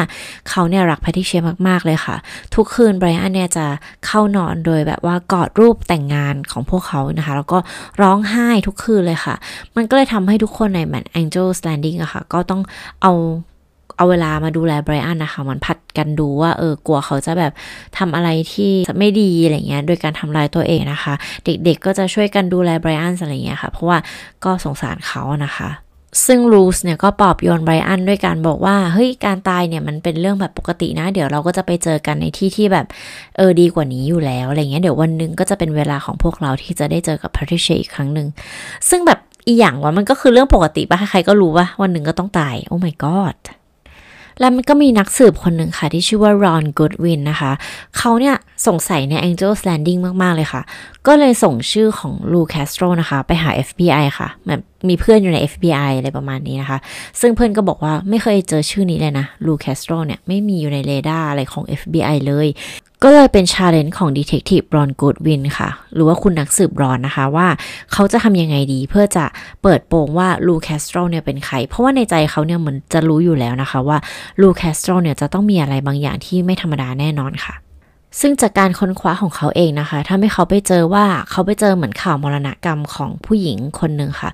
[0.48, 2.16] เขาเนี่ยรักแพาทิเชียมากๆเลยค่ะ
[2.54, 3.66] ทุกคืนไบรอันเนี่ยจะ
[4.06, 7.58] เข้านอนโดยแบบว่ากอดรูปแต่งงานของพวกเขานะคะ แล้วก็
[8.00, 9.34] ร้องไห้ทุกคืนเลยค่ะ
[9.76, 12.60] มันก็เลยทำให้ทุกคนในแมน Angel's Landing อะค่ะ ก็ต้อง
[13.02, 13.12] เอา
[13.96, 17.52] เอาเวลามาดูแลไบรอันนะคะ มันผัดกันดูว่าเออกลัวเขาจะแบบ
[17.98, 23.98] ทำอะไรที่ไม่ดีอะไรเงี้ยโดยการทำลายตัวเองนะคะ เด็กๆก็จะช่วยกันดูแลไบรอันอะไรเงี้ยค่ะ เพราะว่า
[24.44, 25.70] ก็สงสารเขานะคะ
[26.26, 32.86] ซึ่งรูสเนี่ยก็ปลอบโยนไบรอันด้วยการบอกว่า เฮ้ย การตายเนี่ยมันเป็นเรื่องแบบปกตินะ เดี๋ยวเราก็จะไปเจอกันในที่ที่แบบ
[33.36, 38.28] เออดีกว่านี้อยู่แล้วอะไรเงี้ยเดี๋ยววันหนึ่งก็จะเป็นเวลาของพวกเราที่จะได้เจอกับพาริเชอีกครั้งหนึ่ง
[38.88, 43.38] ซึ่งแบบอีอย่างว่ามันก็คือเรื่องปกติปะใครก็รู้ว่าวันหนึ่งก็ต้องตาย โอ้ my god
[44.42, 47.52] แล้วมันก็มีนักสืบคนหนึ่งค่ะ ที่ชื่อว่ารอนกูดวินนะคะ
[47.96, 50.62] เขาเนี่ยสงสัยใน Angel's Landing มาก ๆ เลยค่ะ
[51.06, 56.78] ก็เลยส่งชื่อของลูแคสโตรนะคะ ไปหา FBI ค่ะมันมีเพื่อนอยู่ใน FBI อะไรประมาณนี้นะคะ
[57.20, 62.46] ซึ่งเพื่อนก็บอกว่าไม่เคยเจอชื่อนี้เลยนะลูแคสโตรเนี่ย ไม่มีอยู่ในเรดาร์อะไรของ FBI เลย
[63.02, 67.48] ก็เลยเป็น challenge ของ detective Ron Goodwyn ค่ะ หรือว่าคุณนักสืบรอนนะคะว่า
[67.92, 69.24] เขาจะทำยังไงดีเพื่อจะ
[69.62, 73.98] เปิดโปงว่าลูแคสโตรเนี่ยเป็นใคร เพราะว่าในใจเขาเนี่ยเหมือนจะรู้อยู่แล้วนะคะว่า
[74.40, 77.54] ลูแคสโตรเนี่ยจะต้องมีอะไรบางอย่างที่ไม่ธรรมดาแน่นอนค่ะ
[78.20, 84.30] ซึ่งจากการค้นคว้าของเขาเองนะคะ ถ้าไม่เขาไปเจอว่าเขาไปเจอเหมือนข่าวมรณกรรมของผู้หญิงคนหนึ่งค่ะ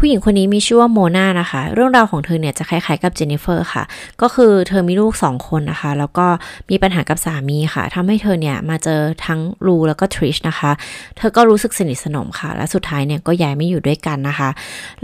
[0.00, 3.84] ผู้หญิงคนนี้มีชื่อว่าโมนานะคะ เรื่องราวของเธอเนี่ยจะคล้ายๆกับเจนนิเฟอร์ค่ะ
[4.22, 6.26] ก็คือเธอมีลูกสองคนนะคะ แล้วก็
[6.70, 10.70] มีปัญหากับสามีค่ะทำให้เธอเนี่ยมาเจอทั้งลูแล้วก็ทริชนะคะ
[11.16, 14.50] เธอก็รู้สึกสนิทสนมค่ะ และสุดท้ายเนี่ยก็ย้ายมาอยู่ด้วยกันนะคะ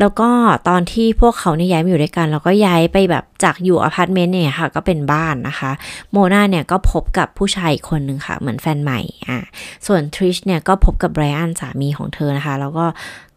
[0.01, 0.29] แล้วก็
[0.69, 5.71] ตอนที่พวกเขาเนี่ยย้ายมาอยู่ด้วยกัน แล้วก็ย้ายไปแบบจากอยู่อพาร์ตเมนต์เนี่ยค่ะ ก็เป็นบ้านนะคะ
[6.13, 9.39] โมนาเนี่ยก็พบกับผู้ชายอีกคนหนึ่งค่ะ เหมือนแฟนใหม่ อ่า
[9.87, 12.87] ส่วนทริชเนี่ยก็พบกับไบรอันสามีของเธอนะคะ แล้วก็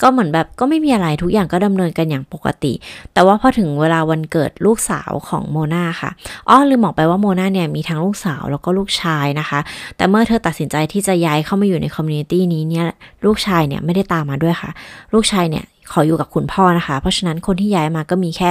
[0.03, 2.73] ก็เหมือนแบบก็ไม่มีอะไรทุกอย่างก็ดำเนินกันอย่างปกติ
[3.13, 6.11] แต่ว่าพอถึงเวลาวันเกิดลูกสาวของโมนาค่ะ
[6.49, 9.59] อ้อลืมบอกไปว่าโมนาเนี่ยมีทั้งลูกสาวแล้วก็ลูกชายนะคะ
[9.97, 12.85] แต่เมื่อเธอตัดสินใจที่จะย้ายเข้ามาอยู่ในคอมมูนิตี้นี้เนี่ย
[13.25, 14.71] ลูกชายเนี่ยไม่ได้ตามมาด้วยค่ะ
[15.13, 18.49] ลูกชายเนี่ยขออยู่กับคุณพ่อนะคะ เพราะฉะนั้นคนที่ย้ายมาก็มีแค่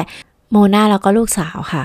[0.51, 1.85] โมนาแล้วก็ลูกสาวค่ะ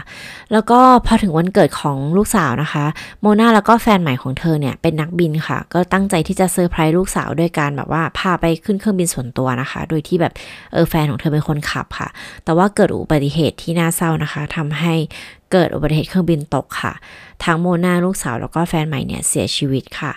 [0.51, 2.85] แล้วก็พอถึงวันเกิดของลูกสาวนะคะ
[3.21, 10.33] โมนาแล้วก็แฟนใหม่ของเธอเนี่ยเป็นนักบินค่ะ ก็ตั้งใจที่จะเซอร์ไพรส์ลูกสาวด้วยการแบบว่าพาไปขึ้นเครื่องบินส่วนตัวนะคะ โดยที่แบบ
[10.73, 12.09] เออแฟนของเธอเป็นคนขับค่ะ
[12.43, 14.93] แต่ว่าเกิดอุบัติเหตุที่น่าเศร้านะคะทำให้
[15.51, 16.93] เกิดอุบัติเหตุเครื่องบินตกค่ะ
[17.43, 20.11] ทั้งโมนาลูกสาวแล้วก็แฟนใหม่เนี่ยเสียชีวิตค่ะ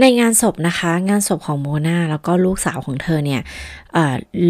[0.00, 3.40] ในงานศพนะคะ งานศพของโมนาแล้วก็ลูกสาวของเธอเนี่ย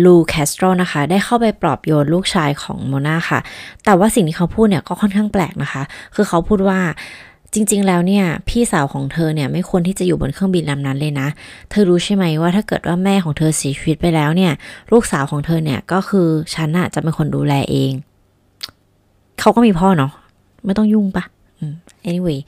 [0.04, 3.40] ลูแคสโตรนะคะ ได้เข้าไปปลอบโยนลูกชายของโมนาค่ะ
[3.84, 5.82] แต่ว่าสิ่งที่เขาพูดเนี่ยก็ค่อนข้างแปลกนะคะ
[6.14, 6.80] คือเขาพูดว่า
[7.54, 11.28] จริง ๆ แล้วเนี่ย พี่สาวของเธอเนี่ยไม่ควรที่จะอยู่บนเครื่องบินลำนั้นเลยนะ
[11.70, 14.52] เธอรู้ใช่ไหมว่าถ้าเกิดว่าแม่ของเธอเสียชีวิตไปแล้วเนี่ย
[14.92, 17.92] ลูกสาวของเธอเนี่ยก็คือฉันน่ะจะเป็นคนดูแลเอง
[19.40, 20.12] เขาก็มีพ่อเนาะ
[20.64, 21.24] ไม่ต้องยุ่งปะ
[22.08, 22.40] anyway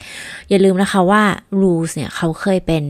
[0.49, 1.23] อย่าลืมนะคะว่า
[1.61, 2.85] Rules เนี่ยเขาเคยเป็น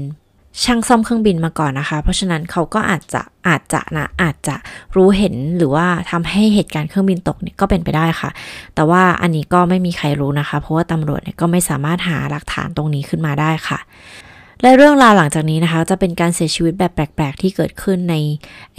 [0.65, 4.57] ช่างซ่อมเครื่องบินมาก่อนนะคะ เพราะฉะนั้นเขาก็อาจจะอาจจะนะอาจจะ
[4.97, 8.31] รู้เห็นหรือว่าทำให้เหตุการณ์เครื่องบินตกเนี่ยก็เป็นไปได้ค่ะ
[8.75, 13.79] แต่ว่าอันนี้ก็ไม่มีใครรู้นะคะ เพราะว่าตำรวจเนี่ยก็ไม่สามารถหาหลักฐานตรงนี้ขึ้นมาได้ค่ะ
[14.63, 18.15] และเรื่องราวหลังจากนี้นะคะ จะเป็นการเสียชีวิตแบบแปลก ๆ ที่เกิดขึ้นใน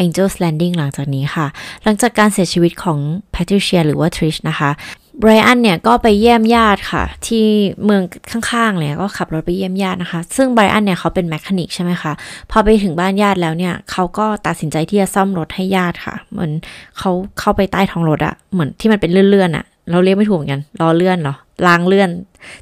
[0.04, 1.48] Angel's Landing หลังจากนี้ค่ะ
[1.84, 3.00] หลังจากการเสียชีวิตของ
[3.36, 4.72] Patricia หรือว่า Trish นะคะ
[5.20, 7.46] ไบรอันเนี่ยก็ไปเยี่ยมญาติค่ะ ที่
[7.86, 12.14] เมืองข้างๆเลยก็ขับรถไปเยี่ยมญาตินะคะ ซึ่งไบรอันเนี่ยเขาเป็นแมคานิกใช่ไหมคะ
[12.52, 16.52] พอไปถึงบ้านญาติแล้วเนี่ยเขาก็ตัดสินใจที่จะซ่อมรถให้ญาติค่ะ เหมือน
[16.98, 21.36] เขาเข้าไปใต้ท้องรถอะเหมือนที่มันเป็นเลื่อนๆอะเราเรียกไม่ถูกเหมือนกันล้อเลื่อนเหรอ
[21.68, 22.10] รางเลื่อน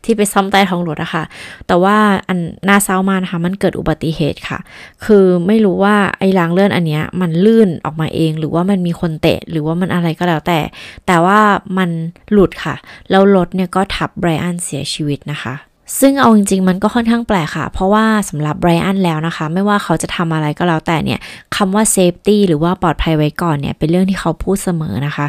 [0.03, 1.23] ที่ไปซ่อมใต้ท้องรถอะค่ะ
[1.67, 4.59] แต่ว่าอันน่าเศร้ามากนะคะ มันเกิดอุบัติเหตุค่ะ
[5.05, 10.59] คือไม่รู้ว่าไอ้รางเลื่อนอันเนี้ยมันลื่นออกมาเอง หรือว่ามันมีคนเตะ หรือว่ามันอะไรก็แล้วแต่
[11.07, 11.39] แต่ว่า
[11.77, 11.89] มัน
[12.31, 12.75] หลุดค่ะ
[13.09, 15.55] แล้วรถเนี่ยก็ทับไบรอันเสียชีวิตนะคะ
[15.99, 21.19] ซึ่งเอาจริงๆ มันก็ค่อนข้างแปลกค่ะ เพราะว่าสำหรับไบรอันแล้วนะคะ ไม่ว่าเขาจะทำอะไรก็แล้วแต่เนี่ย
[21.55, 25.27] คำว่าเซฟตี้หรือว่าปลอดภัยไว้ก่อนเนี่ย เป็นเรื่องที่เขาพูดเสมอนะคะ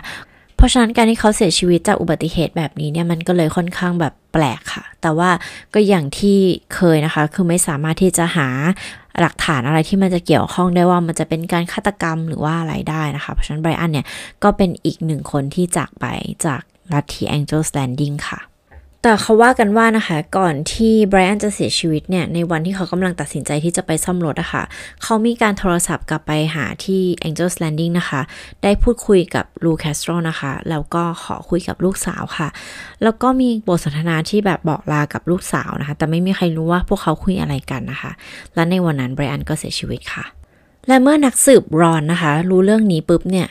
[0.63, 5.31] ราะฉะนั้นการที่เขาเสียชีวิตจากอุบัติเหตุแบบนี้เนี่ยมันก็เลยค่อนข้างแบบแปลกค่ะ แต่ว่า
[5.75, 6.39] ก็อย่างที่
[6.75, 8.49] เคยนะคะ คือไม่สามารถที่จะหา
[9.21, 14.07] หลักฐานอะไรที่มันจะเกี่ยวข้องได้ว่ามันจะเป็นการฆาตกรรมหรือว่าอะไรได้นะคะ เพราะฉะนั้นไบรอันเนี่ย
[14.45, 16.07] ก็เป็นอีกหนึ่งคนที่จากไป
[16.47, 18.41] จากลัทธิ Angel's Landing ค่ะ
[19.05, 24.63] แต่เขาว่ากันว่านะคะ ก่อนที่ไบรอันจะเสียชีวิตเนี่ยในวันที่เขากำลังตัดสินใจที่จะไปซ่อมรถอะค่ะ
[25.03, 28.21] เขามีการโทรศัพท์กลับไปหาที่ Angel's Landing นะคะ
[28.63, 32.49] ได้พูดคุยกับลูแคสโตรนะคะ แล้วก็ขอคุยกับลูกสาวค่ะ
[33.03, 38.13] แล้วก็มีบทสนทนาที่แบบบอกลากับลูกสาวนะคะ แต่ไม่มีใครรู้ว่าพวกเขาคุยอะไรกันนะคะ
[38.55, 40.25] และในวันนั้นไบรอันก็เสียชีวิตค่ะ
[40.89, 43.49] และเมื่อนักสืบรอนนะคะ รู้เรื่องนี้ปุ๊บเนี่ย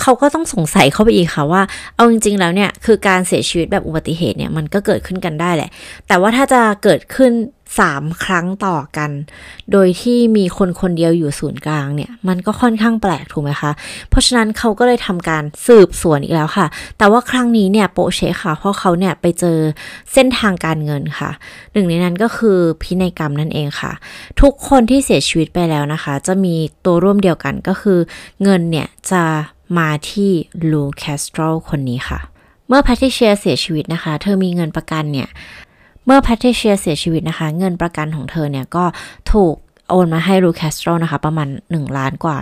[0.00, 1.62] เขาก็ต้องสงสัยเข้าไปอีกค่ะว่า
[1.96, 5.70] เอาจริง ๆ แล้วเนี่ยคือการเสียชีวิตแบบอุบัติเหตุเนี่ยมันก็เกิดขึ้นกันได้แหละ
[6.08, 7.32] แต่ว่าถ้าจะเกิดขึ้น
[7.80, 9.10] สามครั้งต่อกัน
[9.72, 13.72] โดยที่มีคนคนเดียวอยู่ศูนย์กลางเนี่ย มันก็ค่อนข้างแปลกถูกไหมคะ
[14.10, 16.66] เพราะฉะนั้นเขาก็เลยทำการสืบสวนอีกแล้วค่ะ
[16.98, 19.58] แต่ว่าครั้งนี้เนี่ยโปเชค่ะ เพราะเขาเนี่ยไปเจอ
[20.12, 21.30] เส้นทางการเงินค่ะ
[21.72, 23.92] หนึ่งในนั้นก็คือพินัยกรรมนั่นเองค่ะ
[24.40, 27.98] ทุกคนที่เสียชีวิตไปแล้วนะคะ จะมีตัวร่วมเดียวกันก็คือ
[28.42, 29.22] เงินเนี่ยจะ
[29.78, 30.30] มาที่
[30.70, 32.20] ลูแคสโตรคนนี้ค่ะ
[32.68, 35.28] เมื่อแพทริเชียเสียชีวิตนะคะ เธอมีเงินประกันเนี่ย
[36.04, 38.84] เมื่อแพทริเชียเสียชีวิตนะคะ เงินประกันของเธอเนี่ยก็
[39.32, 39.54] ถูก
[39.90, 42.38] โอนมาให้ลูแคสโตรนะคะ ประมาณ 1 ล้านกว่า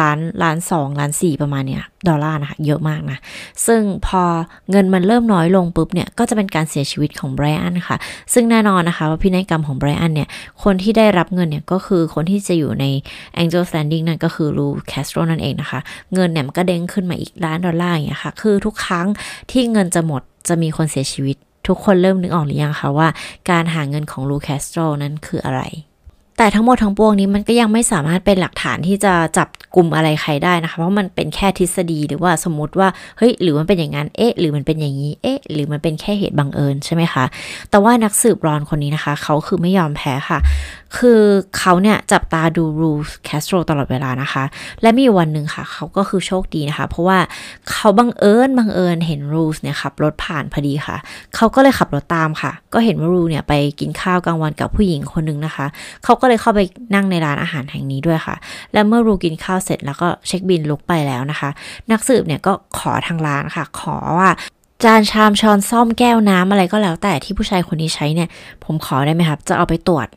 [0.00, 3.18] ล้านล้านสองล้านสี่ประมาณเนี้ยดอลลาร์นะคะเยอะมากนะ
[3.66, 4.22] ซึ่งพอ
[4.70, 7.96] เงินมันเริ่มน้อยลงปุ๊บเนี่ย ก็จะเป็นการเสียชีวิตของไบรอันค่ะ
[8.32, 10.28] ซึ่งแน่นอนนะคะว่าพินัยกรรมของไบรอันเนี่ย
[10.64, 12.84] คนที่ได้รับเงินเนี่ย ก็คือคนที่จะอยู่ใน
[13.42, 15.80] Angel's Landing นั่นก็คือลูแคสโตรนั่นเองนะคะ
[16.14, 19.06] เงินเนี่ยมันก็เด้งขึ้นมาอีกล้านดอลลาร์อย่างเงี้ยค่ะ คือทุกครั้ง
[19.50, 21.36] ที่เงินจะหมดจะมีคนเสียชีวิต
[21.68, 23.08] ทุกคนเริ่มนึกออกหรือยังคะว่า
[23.50, 25.62] การหาเงินของลูแคสโตรนั้นคืออะไร
[26.36, 37.24] แต่ทั้งหมดทั้งปวงนี้มันก็ยังไม่สามารถเป็นหลักฐานที่จะจับกลุ่มอะไรใครได้นะคะ เพราะมันเป็นแค่ทฤษฎีหรือว่าสมมติว่าเฮ้ยหรือมันเป็นอย่างนั้นเอ๊ะ หรือมันเป็นอย่างนี้เอ๊ะ หรือมันเป็นแค่เหตุบังเอิญใช่ไหมคะ
[37.70, 40.38] แต่ว่านักสืบรอนคนนี้นะคะ เขาคือไม่ยอมแพ้ค่ะ
[40.98, 41.22] คือ
[41.58, 44.44] เขาเนี่ยจับตาดูรูสแคสโตรตลอดเวลานะคะ
[44.82, 47.18] และมีวันหนึ่งค่ะ เขาก็คือโชคดีนะคะ เพราะว่า
[47.70, 50.96] เขาบังเอิญบังเอิญเห็นรูสเนี่ยขับรถผ่านพอดีค่ะ
[51.36, 55.66] เขาก็เลยขับรถตามค่ะ ก็เห็นว่ารูเนี่ยไปกินข้าวกลางวันกับผู้หญิงคนนึงนะคะ
[56.04, 56.60] เขาก็เลยเข้าไป
[56.94, 58.36] นั่งในร้านอาหารแห่งนี้ด้วยค่ะ
[58.72, 61.50] และเมื่อรูกินข้าวเสร็จแล้วก็เช็คบิลลุกไปแล้วนะคะ
[61.90, 64.30] นักสืบเนี่ยก็ขอทางร้านค่ะ ขอว่า
[64.84, 68.28] จานชามช้อนซ่อมแก้วน้ำอะไรก็แล้วแต่ที่ผู้ชายคนนี้ใช้เนี่ย
[68.64, 70.08] ผมขอได้ไหมครับ จะเอาไปตรวจ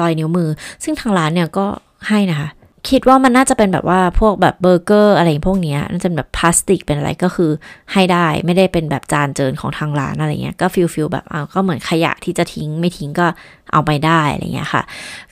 [0.00, 0.48] รอยนิ้วมือ
[0.84, 1.66] ซึ่งทางร้านเนี่ยก็
[2.08, 2.50] ให้นะคะ
[2.90, 7.50] คิดว่ามันน่าจะเป็นแบบว่าพวกแบบเบอร์เกอร์อะไรพวกนี้น่าจะแบบพลาสติกเป็นอะไรก็คือ
[7.92, 13.26] ให้ได้ไม่ได้เป็นแบบจานเจินของทางร้านอะไรเงี้ยก็ feel feel แบบเอาก็เหมือนขยะที่จะทิ้งไม่ทิ้งก็
[13.72, 14.82] เอาไปได้อะไรเงี้ยค่ะ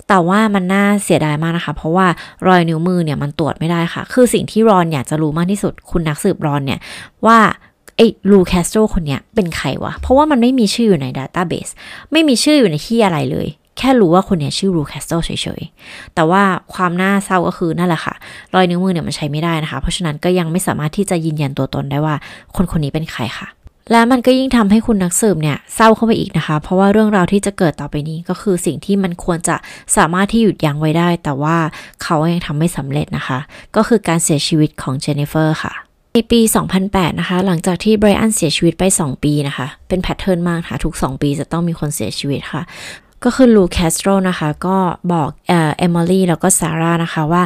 [0.08, 2.06] แต่ว่ามันน่าเสียดายมากนะคะ เพราะว่า
[2.46, 6.80] รอยนิ้วมือเนี่ยมันตรวจไม่ได้ค่ะ คือสิ่งที่รอนอยากจะรู้มากที่สุดคุณนักสืบรอนเนี่ย
[7.26, 7.38] ว่า
[7.96, 11.68] ไอ้ลูแคสโตรคนเนี้ยเป็นใครวะ เพราะว่ามันไม่มีชื่ออยู่ในดัตต้าเบส
[12.12, 15.30] ไม่มีชื่ออยู่ในที่อะไรเลย แค่รู้ว่าคนนี้ชื่อรูแคสโตเฉ
[15.60, 16.42] ยๆ แต่ว่า
[16.74, 18.14] ความน่าเศร้าก็คือนั่นแหละค่ะ
[18.54, 22.14] รอยนิ้วมือเนี่ยมันใช้ไม่ได้นะคะ เพราะฉะนั้นก็ยังไม่สามารถที่จะยืนยันตัวตนได้ว่า
[22.56, 23.48] คนคนนี้เป็นใครค่ะ
[23.90, 29.56] และมันก็ยิ่งทำให้คุณนักสืบเนี่ยเศร้าเข้าไปอีกนะคะ เพราะว่าเรื่องราวที่จะเกิดต่อไปนี้ก็คือสิ่งที่มันควรจะ
[29.96, 31.56] สามารถที่หยุดยั้งไว้ได้ แต่ว่า
[32.02, 33.38] เขายังทำไม่สำเร็จนะคะ
[33.76, 35.74] ก็คือการเสียชีวิตของเจนนิเฟอร์ค่ะ
[36.14, 36.40] ในปี
[36.80, 42.62] 2008 นะคะ หลังจากที่ไบรอันเสียชีวิตไป 2 ปีนะคะ เป็น pattern มากค่ะ ทุก 2 ปีจะต้องมีคนเสียชีวิตค่ะ
[43.24, 44.76] ก็คือลูแคสโตรนะคะ ก็
[45.12, 47.42] บอกเอออมิลี่แล้วก็ซาร่านะคะว่า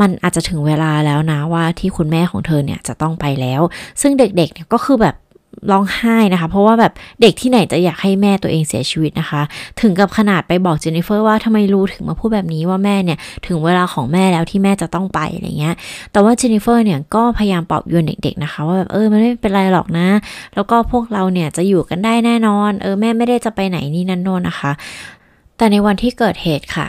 [0.00, 3.60] มันอาจจะถึงเวลาแล้วนะว่าที่คุณแม่ของเธอเนี่ยจะต้องไปแล้ว
[4.00, 5.16] ซึ่งเด็กๆเนี่ยก็คือแบบ
[5.70, 9.42] ร้องไห้นะคะ เพราะว่าแบบเด็กที่ไหนจะอยากให้แม่ตัวเองเสียชีวิตนะคะ
[9.80, 15.74] ถึงกับขนาดไปบอกเจนนิเฟอร์ว่าทำไมลูถึงมาพูดแบบนี้ว่าแม่เนี่ย ถึงเวลาของแม่แล้วที่แม่จะต้องไปอะไรเงี้ย
[16.12, 20.08] แต่ว่าเจนนิเฟอร์เนี่ยก็พยายามปลอบโยนเด็กๆนะคะ ว่าแบบเออมันไม่เป็นไรหรอกนะ
[20.54, 24.72] แล้วก็พวกเราเนี่ยจะอยู่กันได้แน่นอน เออแม่ไม่ได้จะไปไหนนี่นั่นโน่นนะคะ
[25.56, 26.86] แต่ในวันที่เกิดเหตุค่ะ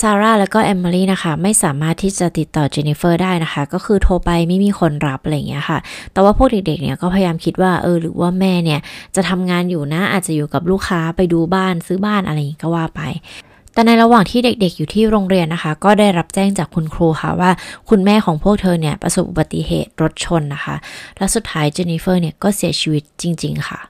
[0.00, 5.78] ซาร่าแล้วก็แอมเบอรี่นะคะ ไม่สามารถที่จะติดต่อเจนนิเฟอร์ได้นะคะ ก็คือโทรไปไม่มีคนรับอะไรอย่างเงี้ยค่ะ
[6.12, 8.80] แต่ว่าพวกเด็กๆเนี่ยก็พยายามคิดว่าเออหรือว่าแม่เนี่ย
[9.16, 13.02] จะทำงานอยู่นะอาจจะอยู่กับลูกค้าไปดูบ้านซื้อบ้านอะไรอย่างงี้ก็ว่าไป
[13.74, 17.50] แต่ในระหว่างที่เด็กๆอยู่ที่โรงเรียนนะคะ ก็ได้รับแจ้งจากคุณครูค่ะว่า
[17.90, 20.76] คุณแม่ของพวกเธอเนี่ยประสบอุบัติเหตุรถชนนะคะ
[21.18, 23.80] และสุดท้ายเจนนิเฟอร์เนี่ยก็เสียชีวิตจริง ๆ ค่ะ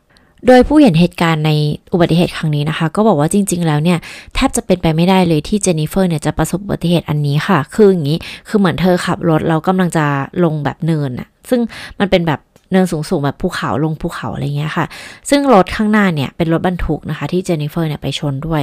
[0.46, 1.50] โดยผู้เห็นเหตุการณ์ใน
[1.92, 3.98] อุบัติเหตุครั้งนี้นะคะ ก็บอกว่าจริง ๆ แล้วเนี่ย
[4.35, 10.07] แทบจะเป็นไปไม่ได้เลยที่เจนนิเฟอร์เนี่ยจะประสบอุบัติเหตุอันนี้ค่ะ คืออย่างนี้ คือเหมือนเธอขับรถแล้วกำลังจะ
[10.44, 11.61] ลงแบบเนินอะซึ่ง
[12.00, 14.87] มันเป็นแบบ เนินสูงๆแบบภูเขาลงภูเขาอะไรเงี้ยค่ะ
[15.31, 18.62] ซึ่งรถข้างหน้าเนี่ยเป็นรถบรรทุกนะคะที่เจนนิเฟอร์เนี่ยไปชนด้วย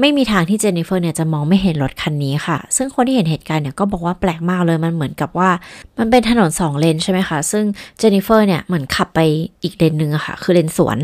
[0.00, 5.50] ไม่มีทางที่เจนนิเฟอร์เนี่ยจะมองไม่เห็นรถคันนี้ค่ะ ซึ่งคนที่เห็นเหตุการณ์เนี่ยก็บอกว่าแปลกมากเลยมันเหมือนกับว่า
[5.98, 7.64] มันเป็นถนนสองเลนใช่ไหมคะ ซึ่ง
[7.98, 9.20] เจนนิเฟอร์เนี่ยเหมือนขับไป
[9.62, 10.98] อีกเลนหนึ่งอะค่ะ คือเลนสวน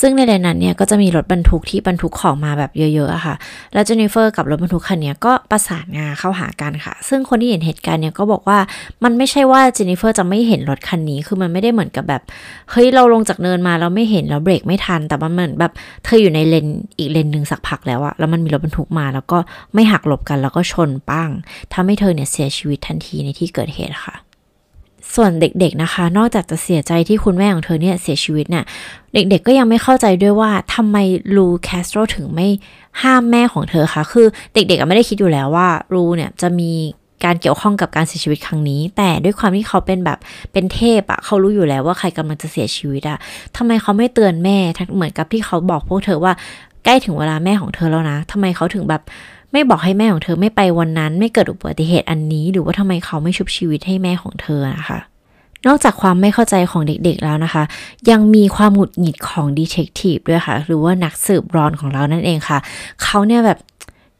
[0.00, 3.34] ซึ่งในเลนนั้นเนี่ยก็จะมีรถบรรทุกที่บรรทุกของมาแบบเยอะๆอะค่ะ
[3.74, 8.58] แล้วเจนนิเฟอร์กับรถบรรทุกคันนี้ก็ประสานงานเข้าหากันค่ะ ซึ่งคนที่เห็นเหตุการณ์เนี่ยก็บอกว่า
[9.04, 12.22] มันไม่ใช่ว่าเจนนิเฟอร์จะไม่เห็นรถคันนี้คือมันไม่ได้เหมือนกับแบบ
[12.70, 15.72] เฮ้ยเราลงจากเนินมาเราไม่เห็นเราเบรกไม่ทัน แต่มันเหมือนแบบ
[16.04, 16.66] เธออยู่ในเลน
[16.98, 19.38] อีกเลนหนึ่งสักพักแล้วอะแล้วมันมีรถบรรทุกมาแล้วก็
[19.74, 21.30] ไม่หักหลบกันแล้วก็ชนปัง
[21.72, 24.16] ทำให้เธอเนี่ยเสียชีวิตทันทีในที่เกิดเหตุค่ะ
[25.14, 28.64] ส่วนเด็กๆนะคะ นอกจากจะเสียใจที่คุณแม่ของเธอเนี่ยเสียชีวิตเนี่ย
[29.14, 30.96] เด็กๆก็ยังไม่เข้าใจด้วยว่าทำไม
[31.36, 32.48] ลูแคสโตรถึงไม่
[33.02, 36.72] ห้ามแม่ของเธอคะคือเด็กๆไม่ได้คิดอยู่แล้วว่าลูเนี่ยจะมี
[37.24, 40.18] การเกี่ยวข้องกับการเสียชีวิตครั้งนี้ แต่ด้วยความที่เขาเป็นแบบ
[40.52, 43.18] เป็นเทพอะเขารู้อยู่แล้วว่าใครกำลังจะเสียชีวิตอะ
[43.56, 44.56] ทำไมเขาไม่เตือนแม่
[44.94, 46.32] เหมือนกับที่เขาบอกพวกเธอว่า
[46.84, 49.02] ใกล้ถึงเวลาแม่ของเธอแล้วนะทำไมเขาถึงแบบ
[49.52, 55.00] ไม่บอกให้แม่ของเธอไม่ไปวันนั้น ไม่เกิดอุบัติเหตุอันนี้ หรือว่าทำไมเขาไม่ชุบชีวิตให้แม่ของเธอนะคะ
[55.66, 57.62] นอกจากความไม่เข้าใจของเด็กๆแล้วนะคะ
[58.10, 62.58] ยังมีความหงุดหงิดของดีเทคทีฟด้วยค่ะ หรือว่านักสืบรอนของเรานั่นเองค่ะ
[63.02, 63.58] เขาเนี่ยแบบ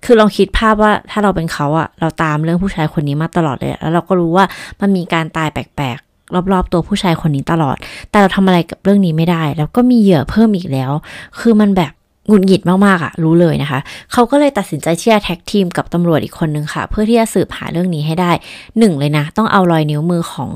[0.04, 4.44] คือลองคิดภาพว่าถ้าเราเป็นเขาอะเราตามเรื่องผู้ชายคนนี้มาตลอดเลย แล้วเราก็รู้ว่า
[4.80, 7.76] มันมีการตายแปลกๆ รอบๆ ตัวผู้ชายคนนี้ตลอด
[8.10, 10.92] แต่เราทำอะไรกับเรื่องนี้ไม่ได้ แล้วก็มีเหยื่อเพิ่มอีกแล้ว
[11.40, 11.92] คือมันแบบ
[12.28, 13.80] หงุดหงิดมากๆอะรู้เลยนะคะ
[14.12, 18.30] เขาก็เลยตัดสินใจที่จะแท็กทีมกับตำรวจอีกคนนึงค่ะ เพื่อที่จะสืบหาเรื่องนี้ให้ได้
[18.78, 20.50] หนึ่งเลยนะ ต้องเอารอยนิ้วมือของ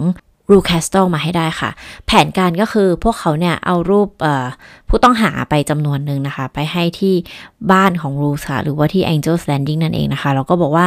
[0.50, 1.70] รูแคสตอลมาให้ได้ค่ะ
[2.06, 4.08] แผนการก็คือพวกเขาเนี่ยเอารูป
[4.88, 7.14] ผู้ต้องหาไปจำนวนหนึ่งนะคะ ไปให้ที่
[7.72, 10.86] บ้านของรูค่ะ หรือว่าที่ Angel's Landing นั่นเองนะคะ แล้วก็บอกว่า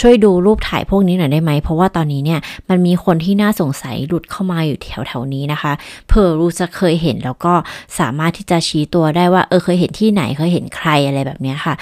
[0.00, 5.72] ช่วยดูรูปถ่ายพวกนี้หน่อยได้ไหม เพราะว่าตอนนี้เนี่ยมันมีคนที่น่าสงสัยหลุดเข้ามาอยู่แถวแถวนี้นะคะ
[6.08, 7.54] เพื่อรูจะเคยเห็นแล้วก็
[7.98, 11.74] สามารถที่จะชี้ตัวได้ว่าเออเคยเห็นที่ไหนเคยเห็นใครอะไรแบบนี้ค่ะ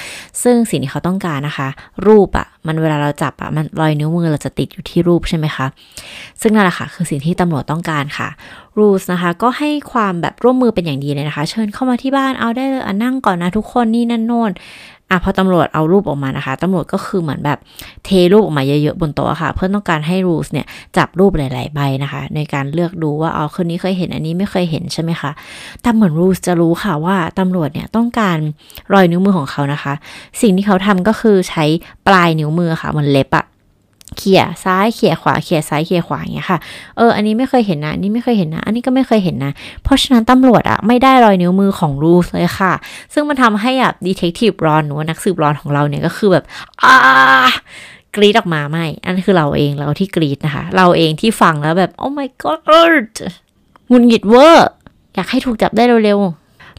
[0.42, 1.68] ซึ่งสิ่งที่เขาต้องการนะคะ
[2.06, 5.66] รูปอะ มันเวลาเราจับอะมันรอยนิ้วมือเราจะติดอยู่ที่รูปใช่ไหมคะ
[6.42, 8.28] ซึ่งนั่นแหละค่ะคือสิ่งที่ตำรวจต้องการค่ะ
[8.78, 14.50] รูสนะคะ ก็ให้ความแบบร่วมมือเป็นอย่างดีเลยนะคะ เชิญเข้ามาที่บ้านเอาได้เลยนั่งก่อนนะทุกคนนี่นั่นโน่น
[15.12, 17.58] อะพอตำรวจเอารูปออกมานะคะตำรวจก็คือเหมือนแบบ
[18.04, 25.30] เทรูปออกมาเยอะๆบนโต๊ะค่ะ เพื่อต้องการให้รูสเนี่ยจับรูปหลายๆใบนะคะ ในการเลือกดูว่าอ๋อคนนี้เคยเห็นอันนี้ไม่เคยเห็นใช่ไหมคะ
[25.82, 28.38] แต่เหมือนรูสจะรู้ค่ะว่าตำรวจเนี่ยต้องการ
[28.92, 29.92] รอยนิ้วมือของเขานะคะ
[30.40, 31.64] สิ่งที่เขาทำก็คือใช้
[32.06, 33.44] ปลายนิ้วมือค่ะมันเล็บอะ
[34.18, 36.58] เขี่ยซ้ายเขี่ยขวาเขี่ยซ้ายเขี่ยขวาอย่างเงี้ยค่ะ
[36.96, 42.72] เออ อันนี้ไม่เคยเห็นนะอันนี้ไม่เคยเห็นนะ อันนี้ก็ไม่เคยเห็นนะ เพราะฉะนั้นตำรวจอะไม่ได้รอยนิ้วมือของรูสเลยค่ะ
[43.14, 46.44] ซึ่งมันทำให้แบบดีเทคทีฟรอนหรือว่านักสืบรอนของเราเนี่ยก็คือแบบ
[46.82, 46.94] อ่า
[48.16, 53.12] กรีดออกมาไม่ อันคือเราเองเราที่กรีดนะคะ เราเองที่ฟังแล้วแบบโอ้ my god
[53.90, 54.68] หงุดหงิดเวอร์
[55.14, 56.20] อยากให้ถูกจับได้เร็ว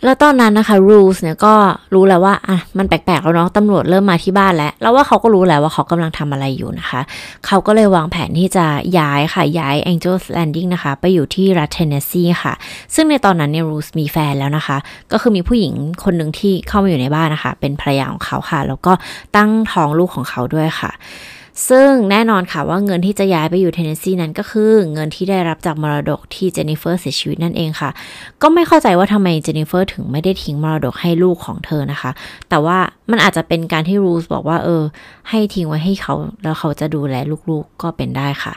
[0.06, 1.54] แล้วตอนนั้นนะคะ rules เนี่ยก็
[1.94, 7.02] รู้แล้วว่าอะมันแปลกๆแล้วเนาะตำรวจเริ่มมาที่บ้านแล้ว แล้วว่าเขาก็รู้แล้วว่าเขากำลังทำอะไรอยู่นะคะ
[7.46, 8.66] เขาก็เลยวางแผนที่จะ
[9.00, 12.54] ย้ายค่ะ ย้าย Angel's Landing นะคะ ไปอยู่ที่รัฐเทนเนสซีค่ะ
[12.96, 14.78] ซึ่งในตอนนั้นเนี่ย rules มีแฟนแล้วนะคะ
[15.12, 18.94] ก็คือมีผู้หญิงคนหนึ่งที่เข้ามาอยู่ในบ้านนะคะ เป็นภรรยาของเขาค่ะ แล้วก็
[19.36, 20.92] ตั้งท้องลูกของเขาด้วยค่ะ
[21.70, 27.89] ซึ่งแน่นอนค่ะว่าเงินที่จะย้ายไปอยู่เทนเนสซีนั้นก็คือเงินที่ได้รับจากมรดกที่เจนนิเฟอร์เสียชีวิตนั่นเองค่ะ
[28.42, 32.12] ก็ไม่เข้าใจว่าทำไมเจนนิเฟอร์ถึงไม่ได้ทิ้งมรดกให้ลูกของเธอนะคะ
[32.50, 32.78] แต่ว่า
[33.12, 34.84] มันอาจจะเป็นการที่รูสบอกว่า เออ
[35.30, 37.16] ให้ทิ้งไว้ให้เขาแล้วเขาจะดูแล
[37.50, 38.54] ลูกๆก็เป็นได้ค่ะ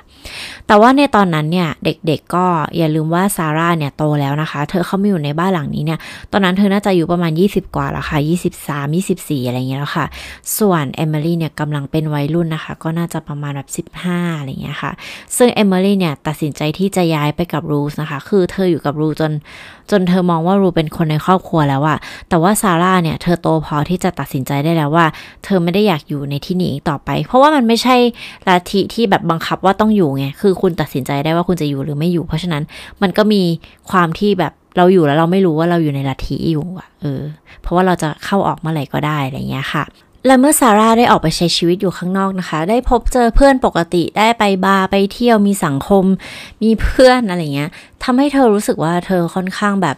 [0.67, 2.45] แต่ว่าในตอนนั้นเนี่ยเด็กๆก็
[2.77, 5.99] อย่าลืมว่าซาร่าเนี่ยโตแล้วนะคะ เธอเขาม่อยู่ในบ้านหลังนี้เนี่ย
[6.33, 8.19] ตอนนั้นเธอน่าจะอยู่ประมาณ 20 กว่าแล้วค่ะ
[8.59, 10.07] 23 24 อะไรเงี้ยแล้วค่ะ
[10.59, 14.93] ส่วนเอมิลี่เนี่ยกำลังเป็นวัยรุ่นนะคะ ก็น่าจะประมาณแบบ15อะไรเงี้ยค่ะ
[15.37, 19.33] ซึ่งเอมิลี่เนี่ยตัดสินใจที่จะย้ายไปกับรูสนะคะ คือเธออยู่กับรูจน
[19.91, 25.07] จนเธอมองว่ารูเป็นคนในครอบครัวแล้วอะแต่ว่าซาร่าเนี่ยเธอโตพอที่จะตัดสินใจได้แล้วว่า
[25.45, 27.97] เธอไม่ได้อยากอยู่ในที่นี้อีกต่อไป เพราะว่ามันไม่ใช่
[28.49, 32.63] ลัทธิที่แบบบังคับว่าต้องอยู่ไงคือคุณตัดสินใจได้ว่าคุณจะอยู่หรือไม่อยู่ เพราะฉะนั้น
[33.03, 33.43] มันก็มี
[33.91, 37.23] ความที่แบบเราอยู่แล้วเราไม่รู้ว่าเราอยู่ในลัทธิอยู่อะเออ
[37.63, 39.85] เพราะว่าเราจะเข้าออกเมื่อไหร่ก็ได้อะไรเงี้ยค่ะ
[40.27, 46.05] และเมื่อซาร่าได้ออกไปใช้ชีวิตอยู่ข้างนอกนะคะ ได้พบเจอเพื่อนปกติ ได้ไปบาร์ไปเที่ยว มีสังคม
[46.63, 47.71] มีเพื่อนอะไรเงี้ย
[48.05, 49.97] ทำให้เธอรู้สึกว่าเธอค่อนข้างแบบ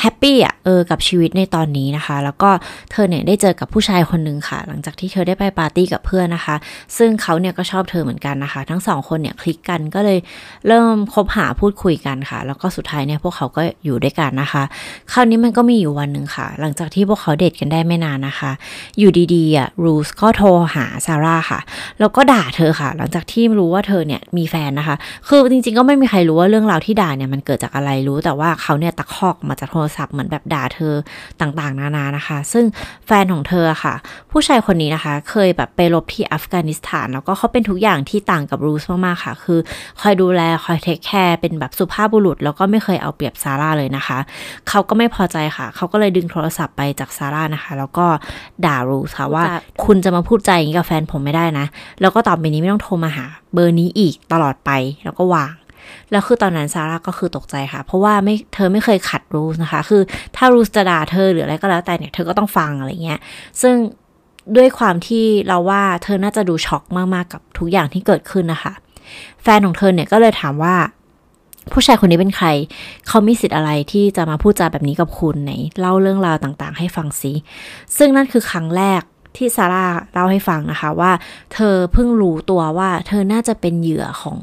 [0.00, 2.50] happy อะเออกับชีวิตในตอนนี้นะคะ แล้วก็
[2.90, 6.56] เธอเนี่ยได้เจอกับผู้ชายคนหนึ่งค่ะ หลังจากที่เธอได้ไปปาร์ตี้กับเพื่อนนะคะ
[6.96, 10.18] ซึ่งเขาเนี่ยก็ชอบเธอเหมือนกันนะคะ ทั้งสองคนเนี่ยคลิกกันก็เลย
[10.66, 14.62] เริ่มคบหาพูดคุยกันค่ะ แล้วก็สุดท้ายเนี่ยพวกเขาก็อยู่ด้วยกันนะคะ
[15.12, 18.50] คราวนี้มันก็มีอยู่วันหนึ่งค่ะ หลังจากที่พวกเขาเดทกันได้ไม่นานนะคะ
[18.98, 21.60] อยู่ดีๆอะลูก็โทรหาซาร่าค่ะ
[22.00, 24.96] แล้วก็ด่าเธอค่ะ หลังจากที่รู้ว่าเธอเนี่ยมีแฟนนะคะ
[25.28, 30.94] คือจริงๆก็ไม่มีใครรู้ว่าเรื่องราวที่ด่าเนี่ยมันเกิดจากอะไรรู้แต่ว่าเขาเนี่ยตะคอกมาจากโทรศัพท์เหมือนแบบด่าเธอ
[31.40, 32.64] ต่างๆ นานานะคะ ซึ่ง
[33.06, 33.94] แฟนของเธอค่ะ
[34.30, 39.58] ผู้ชายคนนี้นะคะ เคยแบบไปรบที่อัฟกานิสถาน แล้วก็เขาเป็นทุกอย่างที่ต่างกับรูสมากๆค่ะ คือ
[40.00, 44.18] คอยดูแลคอยเทคแคร์เป็นแบบสุภาพบุรุษ แล้วก็ไม่เคยเอาเปรียบซาร่าเลยนะคะ
[44.68, 48.06] เขาก็ไม่พอใจค่ะ เขาก็เลยดึงโทรศัพท์ไปจากซาร่านะคะ แล้วก็
[48.66, 49.44] ด่ารูสค่ะว่า
[49.84, 51.66] คุณจะมาพูดใจอย่างนี้กับแฟนผมไม่ได้นะ
[52.00, 54.70] แล้วก็ต่อไปนี้ไม่ต้องโทรมาหา เบอร์นี้อีกตลอดไป
[55.04, 55.52] แล้วก็วาง
[56.10, 60.02] แล้วคือตอนนั้นซาร่าก็คือตกใจค่ะ เพราะว่าไม่เธอไม่เคยขัดรูสนะคะ คือ
[60.36, 63.20] ถ้ารูสจะด่าเธอหรืออะไรก็แล้วแต่เนี่ยเธอก็ต้องฟังอะไรเงี้ย
[63.62, 63.74] ซึ่ง
[64.56, 68.72] ด้วยความที่เราว่าเธอน่าจะดูช็อกมากๆกับทุกอย่างที่เกิดขึ้นนะคะ
[69.42, 70.76] แฟนของเธอเนี่ยก็เลยถามว่า
[71.72, 72.48] ผู้ชายคนนี้เป็นใคร
[73.08, 77.32] เขามีสิทธิ์อะไรที่จะมาพูดจาแบบนี้กับคุณไหนเล่าเรื่องราวต่างๆ ให้ฟังซิ
[77.96, 79.02] ซึ่งนั่นคือครั้งแรก
[79.36, 81.12] ที่ซาร่าเล่าให้ฟังนะคะว่า
[81.54, 84.38] เธอเพิ่งรู้ตัวว่าเธอน่าจะเป็นเหยื่อของ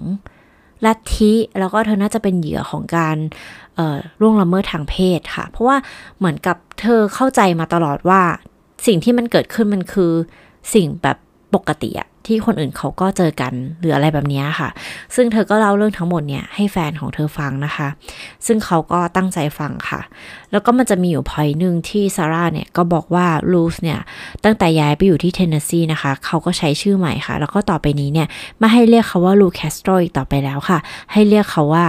[0.86, 3.18] ลัทธิแล้วก็เธอน่าจะเป็นเหยื่อของการ
[4.22, 5.78] ล่วงละเมิดทางเพศค่ะ เพราะว่า
[6.18, 8.22] เหมือนกับเธอเข้าใจมาตลอดว่า
[8.86, 10.14] สิ่งที่มันเกิดขึ้นมันคือ
[10.74, 11.18] สิ่งแบบ
[11.56, 14.70] ปกติอะที่คนอื่นเขาก็เจอกันหรืออะไรแบบนี้ค่ะ
[15.16, 17.88] ซึ่งเธอก็เล่าเรื่องทั้งหมดเนี่ยให้แฟนของเธอฟังนะคะ
[18.46, 20.02] ซึ่งเขาก็ตั้งใจฟังค่ะ
[20.52, 24.00] แล้วก็มันจะมีอยู่พอยหนึ่งที่ซาร่าเนี่ยก็บอกว่าลูเนี่ย
[24.44, 28.28] ตั้งแต่ย้ายไปอยู่ที่เทนเนสซีนะคะ เขาก็ใช้ชื่อใหม่ค่ะ แล้วก็ต่อไปนี้เนี่ย
[28.60, 30.80] ไม่ให้เรียกเขาว่าลูแคสโตรอีกต่อไปแล้วค่ะ
[31.12, 31.86] ให้เรียกเขาว่า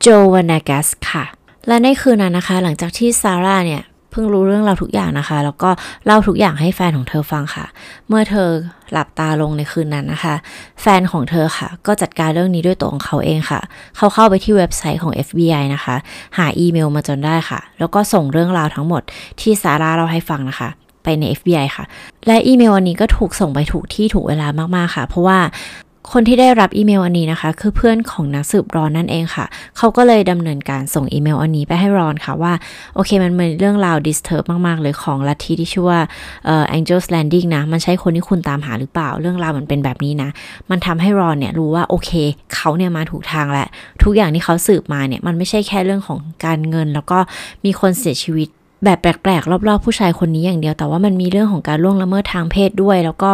[0.00, 1.24] โจเวเนกัสค่ะ
[1.66, 3.82] และในคืนนั้นนะคะ หลังจากที่ซาร่าเนี่ย
[4.20, 5.70] เพิ่งรู้เรื่องราวทุกอย่างนะคะ แล้วก็
[6.06, 7.66] เล่าทุกอย่างให้แฟนของเธอฟังค่ะ
[8.08, 8.48] เมื่อเธอ
[8.92, 10.34] หลับตาลงในคืนนั้นนะคะ
[10.82, 13.60] แฟนของเธอค่ะ ก็จัดการเรื่องนี้ด้วยตัวของเขาเองค่ะ
[13.96, 15.96] เขาเข้าไปที่เว็บไซต์ของ FBI นะคะ
[16.38, 19.02] หาอีเมลมาจนได้ค่ะ แล้วก็ส่งเรื่องราวทั้งหมด
[19.40, 20.68] ที่ซาร่าเล่าให้ฟังนะคะ
[21.04, 21.84] ไปใน FBI ค่ะ
[22.26, 24.46] และอีเมลอันนี้ก็ถูกส่งไปถูกที่ถูกเวลา
[24.76, 25.38] มาก ๆ ค่ะ เพราะว่า
[26.12, 29.46] คนที่ได้รับอีเมลอันนี้นะคะ คือเพื่อนของนักสืบรอนนั่นเองค่ะ
[29.76, 32.52] เขาก็เลยดำเนินการส่งอีเมลอันนี้ไปให้รอนค่ะว่า
[32.94, 36.00] โอเคมันเป็นเรื่องราว disturb มาก ๆ เลยของลัทธิที่ชื่อว่า
[36.46, 40.30] เอ่อ Angel's Landing นะ มันใช่คนที่คุณตามหาหรือเปล่า เรื่องราวมันเป็นแบบนี้นะ
[40.70, 42.10] มันทำให้รอนเนี่ยรู้ว่าโอเค
[42.54, 43.68] เขาเนี่ยมาถูกทางแล้ว
[44.02, 47.18] ทุกอย่างที่เขาสืบมาเนี่ยมันไม่ใช่แค่เรื่องของการเงิน แล้วก็
[47.64, 48.48] มีคนเสียชีวิต
[48.84, 53.30] แบบแปลกๆ รอบๆ ผู้ชายคนนี้อย่างเดียวแต่ว่ามันมีเรื่องของการล่วงละเมิดทางเพศด้วย แล้วก็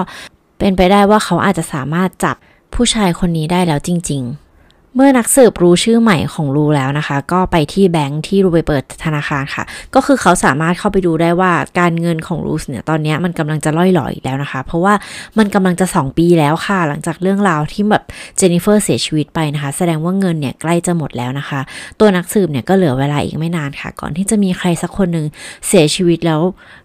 [0.59, 2.37] เป็นไปได้ว่าเขาอาจจะสามารถจับ
[2.75, 9.64] ผู้ชายคนนี้ได้แล้วจริง ๆ เมื่อนักสืบรู้ชื่อใหม่ของรูแล้วนะคะ ก็ไปที่แบงค์ที่รูไปเปิดธนาคารค่ะ
[9.95, 14.95] ก็คือเขาสามารถเข้าไปดูได้ว่าการเงินของรูสเนี่ยตอนนี้มันกำลังจะล่อยหลอยแล้วนะคะ เพราะว่า
[15.39, 18.05] มันกำลังจะ 2 ปีแล้วค่ะ หลังจากเรื่องราวที่แบบ
[18.37, 21.61] เจนนิเฟอร์เสียชีวิตไปนะคะ แสดงว่าเงินเนี่ยใกล้จะหมดแล้วนะคะ
[22.01, 25.27] ตัวนักสืบเนี่ยก็เหลือเวลาอีกไม่นานค่ะ ก่อนที่จะมีใครสักคนหนึ่ง
[25.68, 26.41] เสียชีวิตแล้ว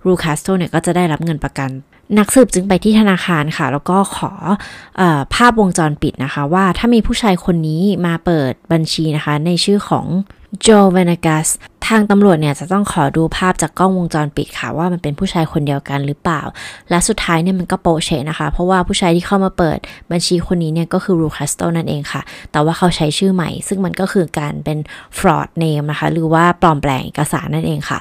[0.05, 1.71] รูคาสโตเนี่ยก็จะได้รับเงินประกัน
[2.17, 4.31] นักสืบจึงไปที่ธนาคารค่ะ แล้วก็ขอ
[5.01, 5.03] อ
[5.33, 10.05] ภาพวงจรปิดนะคะ ว่าถ้ามีผู้ชายคนนี้มาเปิดบัญชีนะคะ ในชื่อของ
[10.61, 11.47] โจเวนากัส
[11.87, 16.41] ทางตำรวจเนี่ยจะต้องขอดูภาพจากกล้องวงจรปิดค่ะ ว่ามันเป็นผู้ชายคนเดียวกันหรือเปล่า
[16.89, 19.77] และสุดท้ายเนี่ยมันก็โปเชนะคะ เพราะว่าผู้ชายที่เข้ามาเปิด
[20.11, 24.77] บัญชีคนนี้เนี่ยก็คือรูคัสโตนั่นเองค่ะ แต่ว่าเขาใช้ชื่อใหม่ ซึ่งมันก็คือการเป็น
[25.17, 27.99] fraud name นะคะ หรือว่าปลอมแปลงเอกสารนั่นเองค่ะ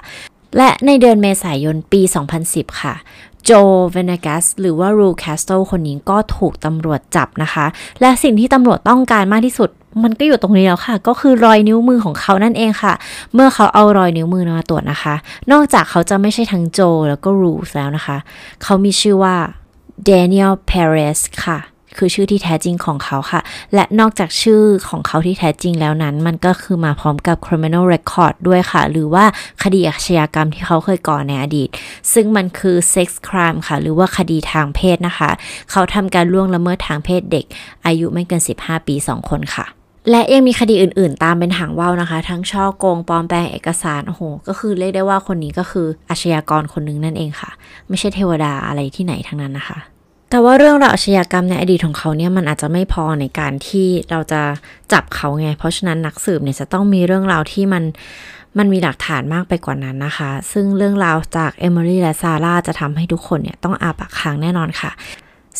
[0.56, 2.00] และในเดือนเมษายนปี
[2.40, 2.94] 2010 ค่ะ
[3.44, 3.50] โจ
[3.90, 7.66] เวนากัสหรือว่ารูแคสโตคนนี้ก็ถูกตำรวจจับนะคะ
[8.00, 9.70] และสิ่งที่ตำรวจต้องการมากที่สุด
[10.02, 12.94] มันก็อยู่ตรงนี้แล้วค่ะ ก็คือรอยนิ้วมือของเขานั่นเองค่ะ
[13.34, 15.14] เมื่อเขาเอารอยนิ้วมือมาตรวจนะคะ
[15.52, 18.16] นอกจากเขาจะไม่ใช่ทั้งโจแล้วก็รูแล้วนะคะ
[18.62, 19.36] เขามีชื่อว่า
[20.04, 21.58] เดนิเอลเพเรสค่ะ
[21.98, 23.40] คือชื่อที่แท้จริงของเขาค่ะ
[23.74, 29.24] และนอกจากชื่อของเขาที่แท้จริงแล้วนั้น มันก็คือมาพร้อมกับ criminal record ด้วยค่ะ หรือว่า
[29.62, 31.68] คดีอาชญากรรมที่เขาเคยก่อในอดีต
[32.12, 35.30] ซึ่งมันคือ sex crime ค่ะ หรือว่าคดีทางเพศนะคะ
[35.70, 37.44] เขาทำการล่วงละเมิดทางเพศเด็ก
[37.86, 39.66] อายุไม่เกิน 15 ปี 2 คนค่ะ
[40.10, 47.50] และยังมีคดีอื่นๆ ตามเป็นหางว่าวนะคะ ทั้งช่อโกงปลอมแปลงเอกสารโอ้โหก็คือเรียกได้ว่าคนนี้ก็คืออาชญากรคนนึงนั่นเองค่ะ
[47.88, 49.78] ไม่ใช่เทวดาอะไรที่ไหนทั้งนั้นนะคะ
[50.30, 54.42] แต่ว่าเรื่องราวอาชญากรรมในอดีตของเขาเนี่ยมันอาจจะไม่พอในการที่เราจะ
[54.92, 57.84] จับเขาไง เพราะฉะนั้นนักสืบเนี่ยจะต้องมีเรื่องราวที่มัน
[58.58, 64.90] มันมีหลักฐานมากไปกว่านั้นนะคะ ซึ่งเรื่องราวจากเอมิลี่และซาร่าจะทำให้ทุกคนเนี่ยต้องอาปากค้างแน่นอนค่ะ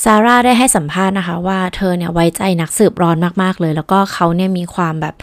[0.03, 5.15] ซาร่าได้ให้สัมภาษณ์นะคะ ว่าเธอเนี่ยไว้ใจนักสืบร้อนมาก ๆ เลย แล้วก็เขาเนี่ยมีความแบบ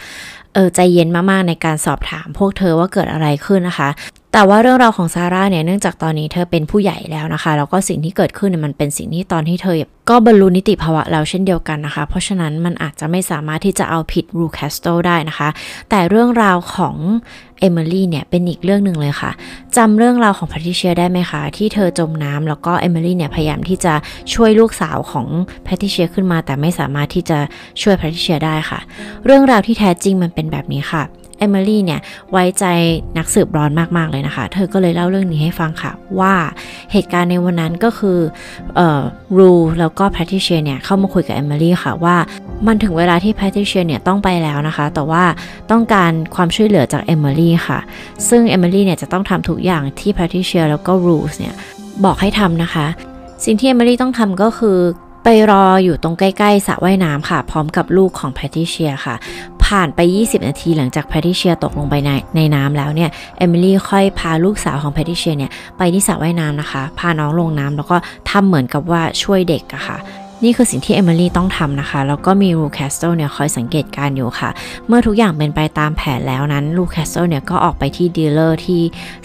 [0.54, 3.88] เออใจเย็นมาก ๆ ในการสอบถามพวกเธอว่าเกิดอะไรขึ้นนะคะ
[4.36, 9.76] แต่ว่าเรื่องราวของซาร่าเนี่ยเนื่องจากตอนนี้เธอเป็นผู้ใหญ่แล้วนะคะ แล้วก็สิ่งที่เกิดขึ้นเนี่ยมันเป็นสิ่งที่ตอนที่เธอ
[10.10, 15.48] ก็บรรลุนิติภาวะแล้วเช่นเดียวกันนะคะ เพราะฉะนั้นมันอาจจะไม่สามารถที่จะเอาผิดลูแคสโตรได้นะคะ
[15.90, 16.96] แต่เรื่องราวของ
[17.60, 19.30] เอมิลี่เนี่ยเป็นอีกเรื่องหนึ่งเลยค่ะ
[19.76, 23.94] จำเรื่องราวของแพทริเชียได้ไหมคะ ที่เธอจมน้ำแล้วก็เอมิลี่เนี่ยพยายามที่จะ
[24.34, 25.26] ช่วยลูกสาวของ
[25.64, 27.38] แพทริเชียขึ้นมา แต่ไม่สามารถที่จะ
[27.82, 28.80] ช่วยแพทริเชียได้ค่ะ
[29.24, 31.04] เรื่องราวที่แท้จริงมันเป็นแบบนี้ค่ะ
[31.38, 32.00] เอมิลี่เนี่ย
[32.32, 32.64] ไว้ใจ
[33.18, 36.34] นักสืบรอนมากๆเลยนะคะ เธอก็เลยเล่าเรื่องนี้ให้ฟังค่ะ ว่า
[36.92, 38.18] เหตุการณ์ในวันนั้นก็คือ
[38.76, 39.02] เอ่อ
[39.38, 42.16] ลูแล้วก็แพทริเชียเนี่ยเข้ามาคุยกับเอมิลี่ค่ะว่า
[42.66, 45.24] มันถึงเวลาที่แพทริเชียเนี่ยต้องไปแล้วนะคะ แต่ว่า
[45.70, 47.78] ต้องการความช่วยเหลือจากเอมิลี่ค่ะ
[48.28, 51.54] ซึ่งเอมิลี่เนี่ยจะต้องทำทุกอย่างที่แพทริเชียแล้วก็ลูเนี่ย
[52.04, 52.86] บอกให้ทำนะคะ
[53.44, 54.78] สิ่งที่เอมิลี่ต้องทำก็คือ
[55.24, 59.14] ไปรออยู่ตรงใกล้ ๆสระว่ายน้ำค่ะ พร้อมกับลูกของแพทริเชียค่ะ
[59.66, 67.96] ผ่านไป 20 นาทีหลังจากแพทริเชียตกลงไปในในน้ำแล้วเนี่ยเอมิลี่ค่อยพาลูกสาวของแพทริเชียเนี่ยไปที่สระว่ายน้ำนะคะ พาน้องลงน้ำแล้วก็
[68.30, 69.98] ทำเหมือนกับว่าช่วยเด็กอะค่ะ
[70.44, 74.50] นี่คือสิ่งที่เอมิลี่ต้องทำนะคะ แล้วก็มีลูแคสโตรเนี่ยคอยสังเกตการณ์อยู่ค่ะ
[74.86, 78.80] เมื่อทุกอย่างเป็นไปตามแผนแล้วนั้นลูแคสโตรเนี่ยก็ออกไปที่ dealer ที่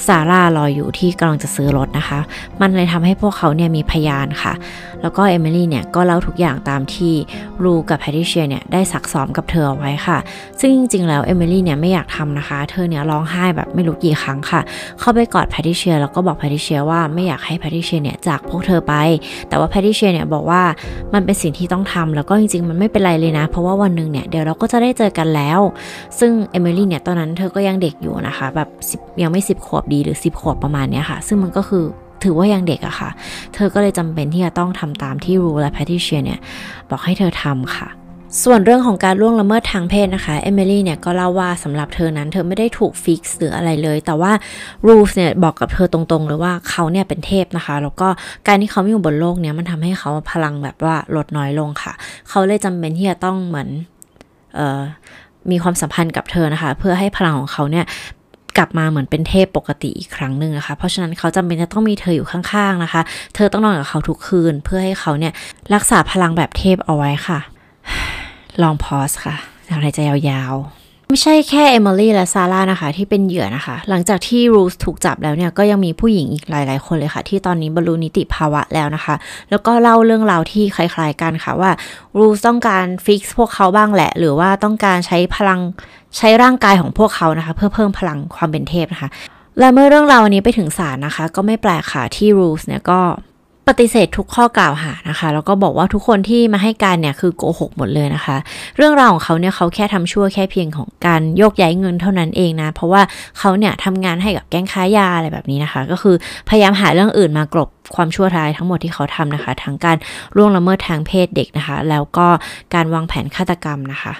[0.05, 2.19] ซาร่ารออยู่ที่กำลังจะซื้อรถนะคะ
[2.61, 4.53] มันเลยทำให้พวกเขาเนี่ยมีพยานค่ะ
[5.01, 7.13] แล้วก็เอมิลี่เนี่ยก็เล่าทุกอย่างตามที่
[7.63, 10.17] ลูกับแพทริเชียเนี่ยได้ซักซ้อมกับเธอเอาไว้ค่ะ
[10.61, 14.61] ซึ่งจริงๆแล้วเอมิลี่เนี่ยไม่อยากทำนะคะ เธอเนี่ยร้องไห้แบบไม่รู้กี่ครั้งค่ะ
[14.99, 18.93] เข้าไปกอดแพทริเชียแล้วก็บอกแพทริเชียว่าไม่อยากให้แพทริเชียเนี่ยจากพวกเธอไป
[19.49, 20.61] แต่ว่าแพทริเชียเนี่ยบอกว่า
[21.13, 25.59] มันเป็นสิ่งที่ต้องทำแล้วก็จริงๆ มันไม่เป็นไรเลยนะ เพราะว่าวันหนึ่งเนี่ยเดี๋ยวเราก็จะได้เจอกันแล้ว
[26.19, 28.69] ซึ่งเอมิลี่เนี่ยตอนนั้นเธอก็ยังเด็กอยู่นะคะ แบบ
[29.21, 31.83] ยังไม่สิบขวบดีหรือสิบขวบประมาณเนี้ยค่ะ ซึ่งมันก็คือ
[32.23, 33.09] ถือว่ายังเด็กอะค่ะ
[33.53, 36.39] เธอก็เลยจำเป็นที่จะต้องทำตามที่ลูและแพทริเซียเนี่ย
[36.89, 37.87] บอกให้เธอทำค่ะ
[38.43, 44.31] ส่วนเรื่องของการล่วงละเมิดทางเพศนะคะเอมิลี่เนี่ยก็เล่าว่าสำหรับเธอนั้น เธอไม่ได้ถูกฟิกซ์หรืออะไรเลย แต่ว่า
[44.87, 48.07] ลูเนี่ยบอกกับเธอตรงๆเลยว่าเขาเนี่ยเป็นเทพนะคะ แล้วก็
[48.47, 51.93] การที่เขาอยู่บนโลกเนี้ยมันทำให้เขาพลังแบบว่าลดน้อยลงค่ะ
[52.29, 53.69] เขาเลยจำเป็นที่จะต้องเหมือน
[54.55, 54.81] เอ่อ
[55.51, 57.85] มีความสัมพันธ์กับเธอนะคะ เพื่อให้พลังของเขาเนี่ย
[58.57, 63.01] กลับมาเหมือนเป็นเทพปกติอีกครั้งหนึ่งนะคะ เพราะฉะนั้นเขาจำเป็นจะต้องมีเธออยู่ข้างๆนะคะ
[63.35, 65.33] เธอต้องนอนกับเขาทุกคืน เพื่อให้เขาเนี่ย
[65.73, 67.39] รักษาพลังแบบเทพเอาไว้ค่ะ
[68.61, 69.35] ลองพอสค่ะ
[69.83, 79.15] หายใจยาวๆ ไม่ใช่แค่เอมิลี่และซาร่านะคะ ที่เป็นเหยื่อนะคะ หลังจากที่รูสถูกจับแล้วเนี่ย ก็ยังมีผู้หญิงอีกหลาย ๆ คนเลยค่ะ ที่ตอนนี้บรรลุนิติภาวะแล้วนะคะ
[79.49, 81.71] แล้วก็เล่าเรื่องราวที่คล้าย ๆ กันค่ะว่า
[82.17, 85.59] รูสต้องการฟิกซ์พวกเขาบ้างแหละ หรือว่าต้องการใช้พลัง
[86.17, 89.09] ใช้ร่างกายของพวกเขานะคะ เพื่อเพิ่มพลังความเป็นเทพนะคะ
[89.59, 92.99] และเมื่อเรื่องราวนี้ไปถึงศาลนะคะ ก็ไม่แปลกค่ะที่รูสเนี่ยก็
[93.79, 98.35] ฏิเสธทุกข้อกล่าวหานะคะ แล้วก็บอกว่าทุกคนที่มาให้การเนี่ยคือโกหกหมดเลยนะคะ
[98.77, 103.01] เรื่องราวของเขาเนี่ยเขาแค่ทำชั่วแค่เพียงของการโยกย้ายเงินเท่านั้นเองนะ เพราะว่า
[103.39, 106.15] เขาเนี่ยทำงานให้กับแก๊งค้ายาอะไรแบบนี้นะคะ ก็คือ
[106.49, 109.97] พยายามหาเรื่องอื่นมากลบความชั่วร้ายทั้งหมดที่เขาทำนะคะทั้งการ
[110.35, 112.27] ล่วงละเมิดทางเพศเด็กนะคะ แล้วก็
[112.73, 114.13] การวางแผนฆาตกรรมนะคะ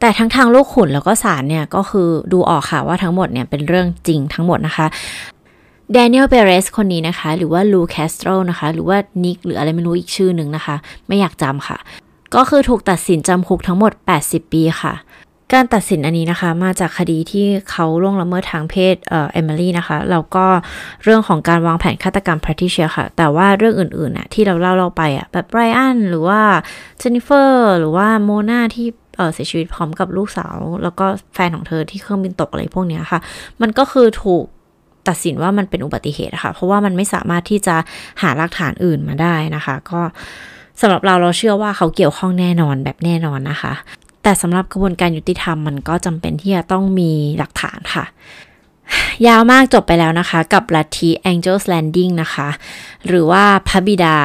[0.00, 4.86] แต่ทั้งทางลูกขุนแล้วก็ศาลเนี่ยก็คือดูออกค่ะว่าทั้งหมดเนี่ยเป็นเรื่องจริงทั้งหมดนะคะ
[5.92, 10.76] แดเนียลเปเรสคนนี้นะคะ หรือว่าลูแคสโตรนะคะ หรือว่านิกหรืออะไรไม่รู้อีกชื่อหนึ่งนะคะ
[11.08, 11.78] ไม่อยากจำค่ะ
[12.34, 14.94] ก็คือถูกตัดสินจำคุกทั้งหมด 80 ปีค่ะ
[15.52, 20.46] การตัดสินอันนี้นะคะ มาจากคดีที่เขาล่วงละเมิดทางเพศเอ่อเอมิลี่นะคะ แล้วก็
[21.04, 26.40] เรื่องของการวางแผนฆาตกรรมแพทริเชียค่ะ แต่ว่าเรื่องอื่นๆน่ะที่เราเล่าเราไปอะแบบไบรอันหรือว่า
[26.98, 28.86] เจนนิเฟอร์หรือว่าโมนาที่
[29.34, 33.20] เสียชีวิตพร้อมกับลูกสาว แล้วก็แฟนของเธอที่เครื่องบินตกอะไรพวกนี้ค่ะ
[33.60, 34.44] มันก็คือถูก
[35.08, 37.76] ตัดสินว่ามันเป็นอุบัติเหตุค่ะ เพราะว่ามันไม่สามารถที่จะ
[38.22, 40.00] หาหลักฐานอื่นมาได้นะคะ ก็
[40.80, 43.72] สำหรับเราเราเชื่อว่าเขาเกี่ยวข้องแน่นอนแบบแน่นอนนะคะ
[44.22, 48.04] แต่สำหรับกระบวนการยุติธรรมมันก็จำเป็นที่จะต้องมีหลักฐานค่ะ
[49.26, 52.48] ยาวมากจบไปแล้วนะคะ กับลัทธิ Angel's Landing นะคะ
[53.06, 54.16] หรือว่าพระบิดา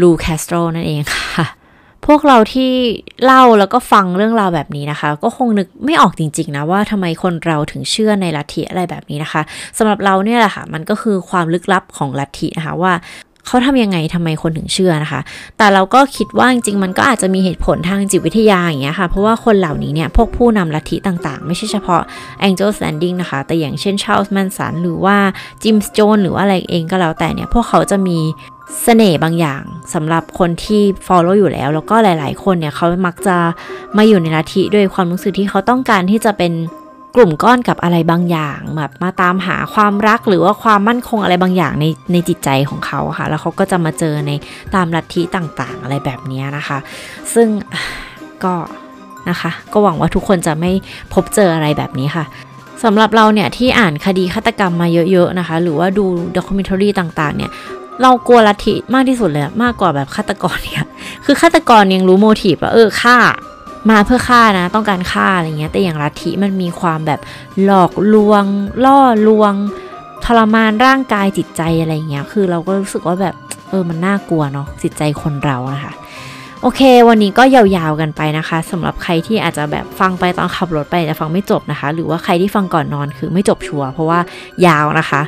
[0.00, 1.46] ลูแคสโตรนั่นเองค่ะ
[2.06, 2.72] พวกเราที่
[3.24, 9.42] เล่าแล้วก็ฟังเรื่องราวแบบนี้นะคะ ก็คงนึกไม่ออกจริง ๆ นะว่าทำไมคนเราถึงเชื่อในลัทธิอะไรแบบนี้นะคะ
[9.78, 12.92] สำหรับเราเนี่ยแหละค่ะ มันก็คือความลึกลับของลัทธินะคะว่า
[13.46, 15.20] เขาทำยังไงทำไมคนถึงเชื่อนะคะ
[15.58, 22.02] แต่เราก็คิดว่าจริงๆ มันก็อาจจะมีเหตุผลทางจิตวิทยาอย่างเงี้ยค่ะ เพราะว่าคนเหล่านี้เนี่ย พวกผู้นำลัทธิต่างๆ ไม่ใช่เฉพาะ
[22.46, 25.16] Angel Standing นะคะ แต่อย่างเช่น Charles Manson หรือว่า
[25.62, 28.18] Jim Jones หรือว่าอะไรเองก็แล้วแต่เนี่ย พวกเขาจะมี
[28.82, 29.62] เสน่ห์บางอย่าง
[29.94, 33.36] สำหรับคนที่ follow อยู่แล้ว แล้วก็หลาย ๆ คนเนี่ยเขามักจะ
[33.96, 36.52] มาอยู่ในลัทธิด้วยความรู้สึกที่เขาต้องการที่จะเป็น
[37.16, 44.30] กลุ่มก้อนกับอะไรบางอย่างแบบมาตามหาความรักหรือว่าความมั่นคงอะไรบางอย่างในในจิตใจของเขาค่ะ แล้วเขาก็จะมาเจอใน
[44.74, 46.78] ตามลัทธิต่างๆ อะไรแบบนี้นะคะ
[47.34, 47.48] ซึ่ง
[48.44, 48.54] ก็
[49.30, 50.70] นะคะ ก็หวังว่าทุกคนจะไม่
[51.14, 52.24] พบเจออะไรแบบนี้ค่ะ
[52.84, 56.04] สำหรับเราเนี่ยที่อ่านคดีฆาตกรรมมาเยอะ ๆ นะคะ หรือว่าดู
[56.36, 57.50] ด็อกิเมนทรีต่าง ๆ เนี่ย
[58.02, 60.86] เรากลัวลัทธิมากที่สุดเลยมากกว่าแบบฆาตกรเนี่ย
[61.24, 63.16] คือฆาตกรยังรู้โมทีฟว่าเออฆ่า
[63.90, 67.20] มาเพื่อฆ่านะ ต้องการฆ่าอะไรเงี้ย แต่อย่างลัทธิมันมีความแบบ
[67.64, 68.44] หลอกลวง
[68.84, 68.98] ล่อ
[69.28, 69.52] ลวง
[70.24, 73.34] ทรมานร่างกายจิตใจอะไรเงี้ย คือเราก็รู้สึกว่าแบบ
[73.68, 75.92] เออมันน่ากลัวเนาะจิตใจคนเรานะคะ
[76.62, 84.20] โอเค วันนี้ก็ยาวๆกันไปนะคะสำหรับใครที่อาจจะแบบฟังไปตอนขับรถไปแต่ฟังไม่จบนะคะ หรือว่าใครที่ฟังก่อนนอนคือไม่จบชัวร์เพราะว่า
[84.66, 85.20] ยาวนะคะ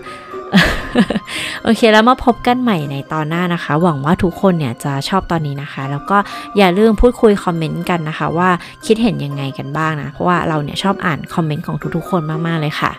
[1.62, 6.16] โอเคแล้วมาพบกันใหม่ในตอนหน้านะคะ หวังว่าทุกคนเนี่ยจะชอบตอนนี้นะคะ แล้วก็
[6.57, 8.50] อย่าลืมพูดคุยคอมเมนต์กันนะคะ ว่า
[8.86, 12.92] คิดเห็นยังไงกันบ้างนะ เพราะว่าเราเนี่ยชอบอ่านคอมเมนต์ของทุกๆ คนมากๆเลยค่ะ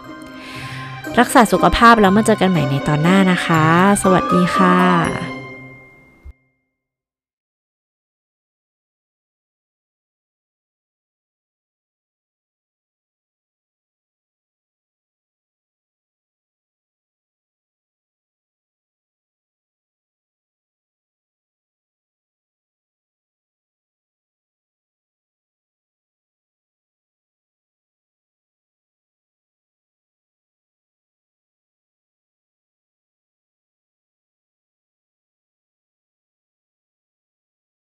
[1.19, 3.63] รักษาสุขภาพแล้วมาเจอกันใหม่ในตอนหน้านะคะ
[4.03, 5.34] สวัสดีค่ะ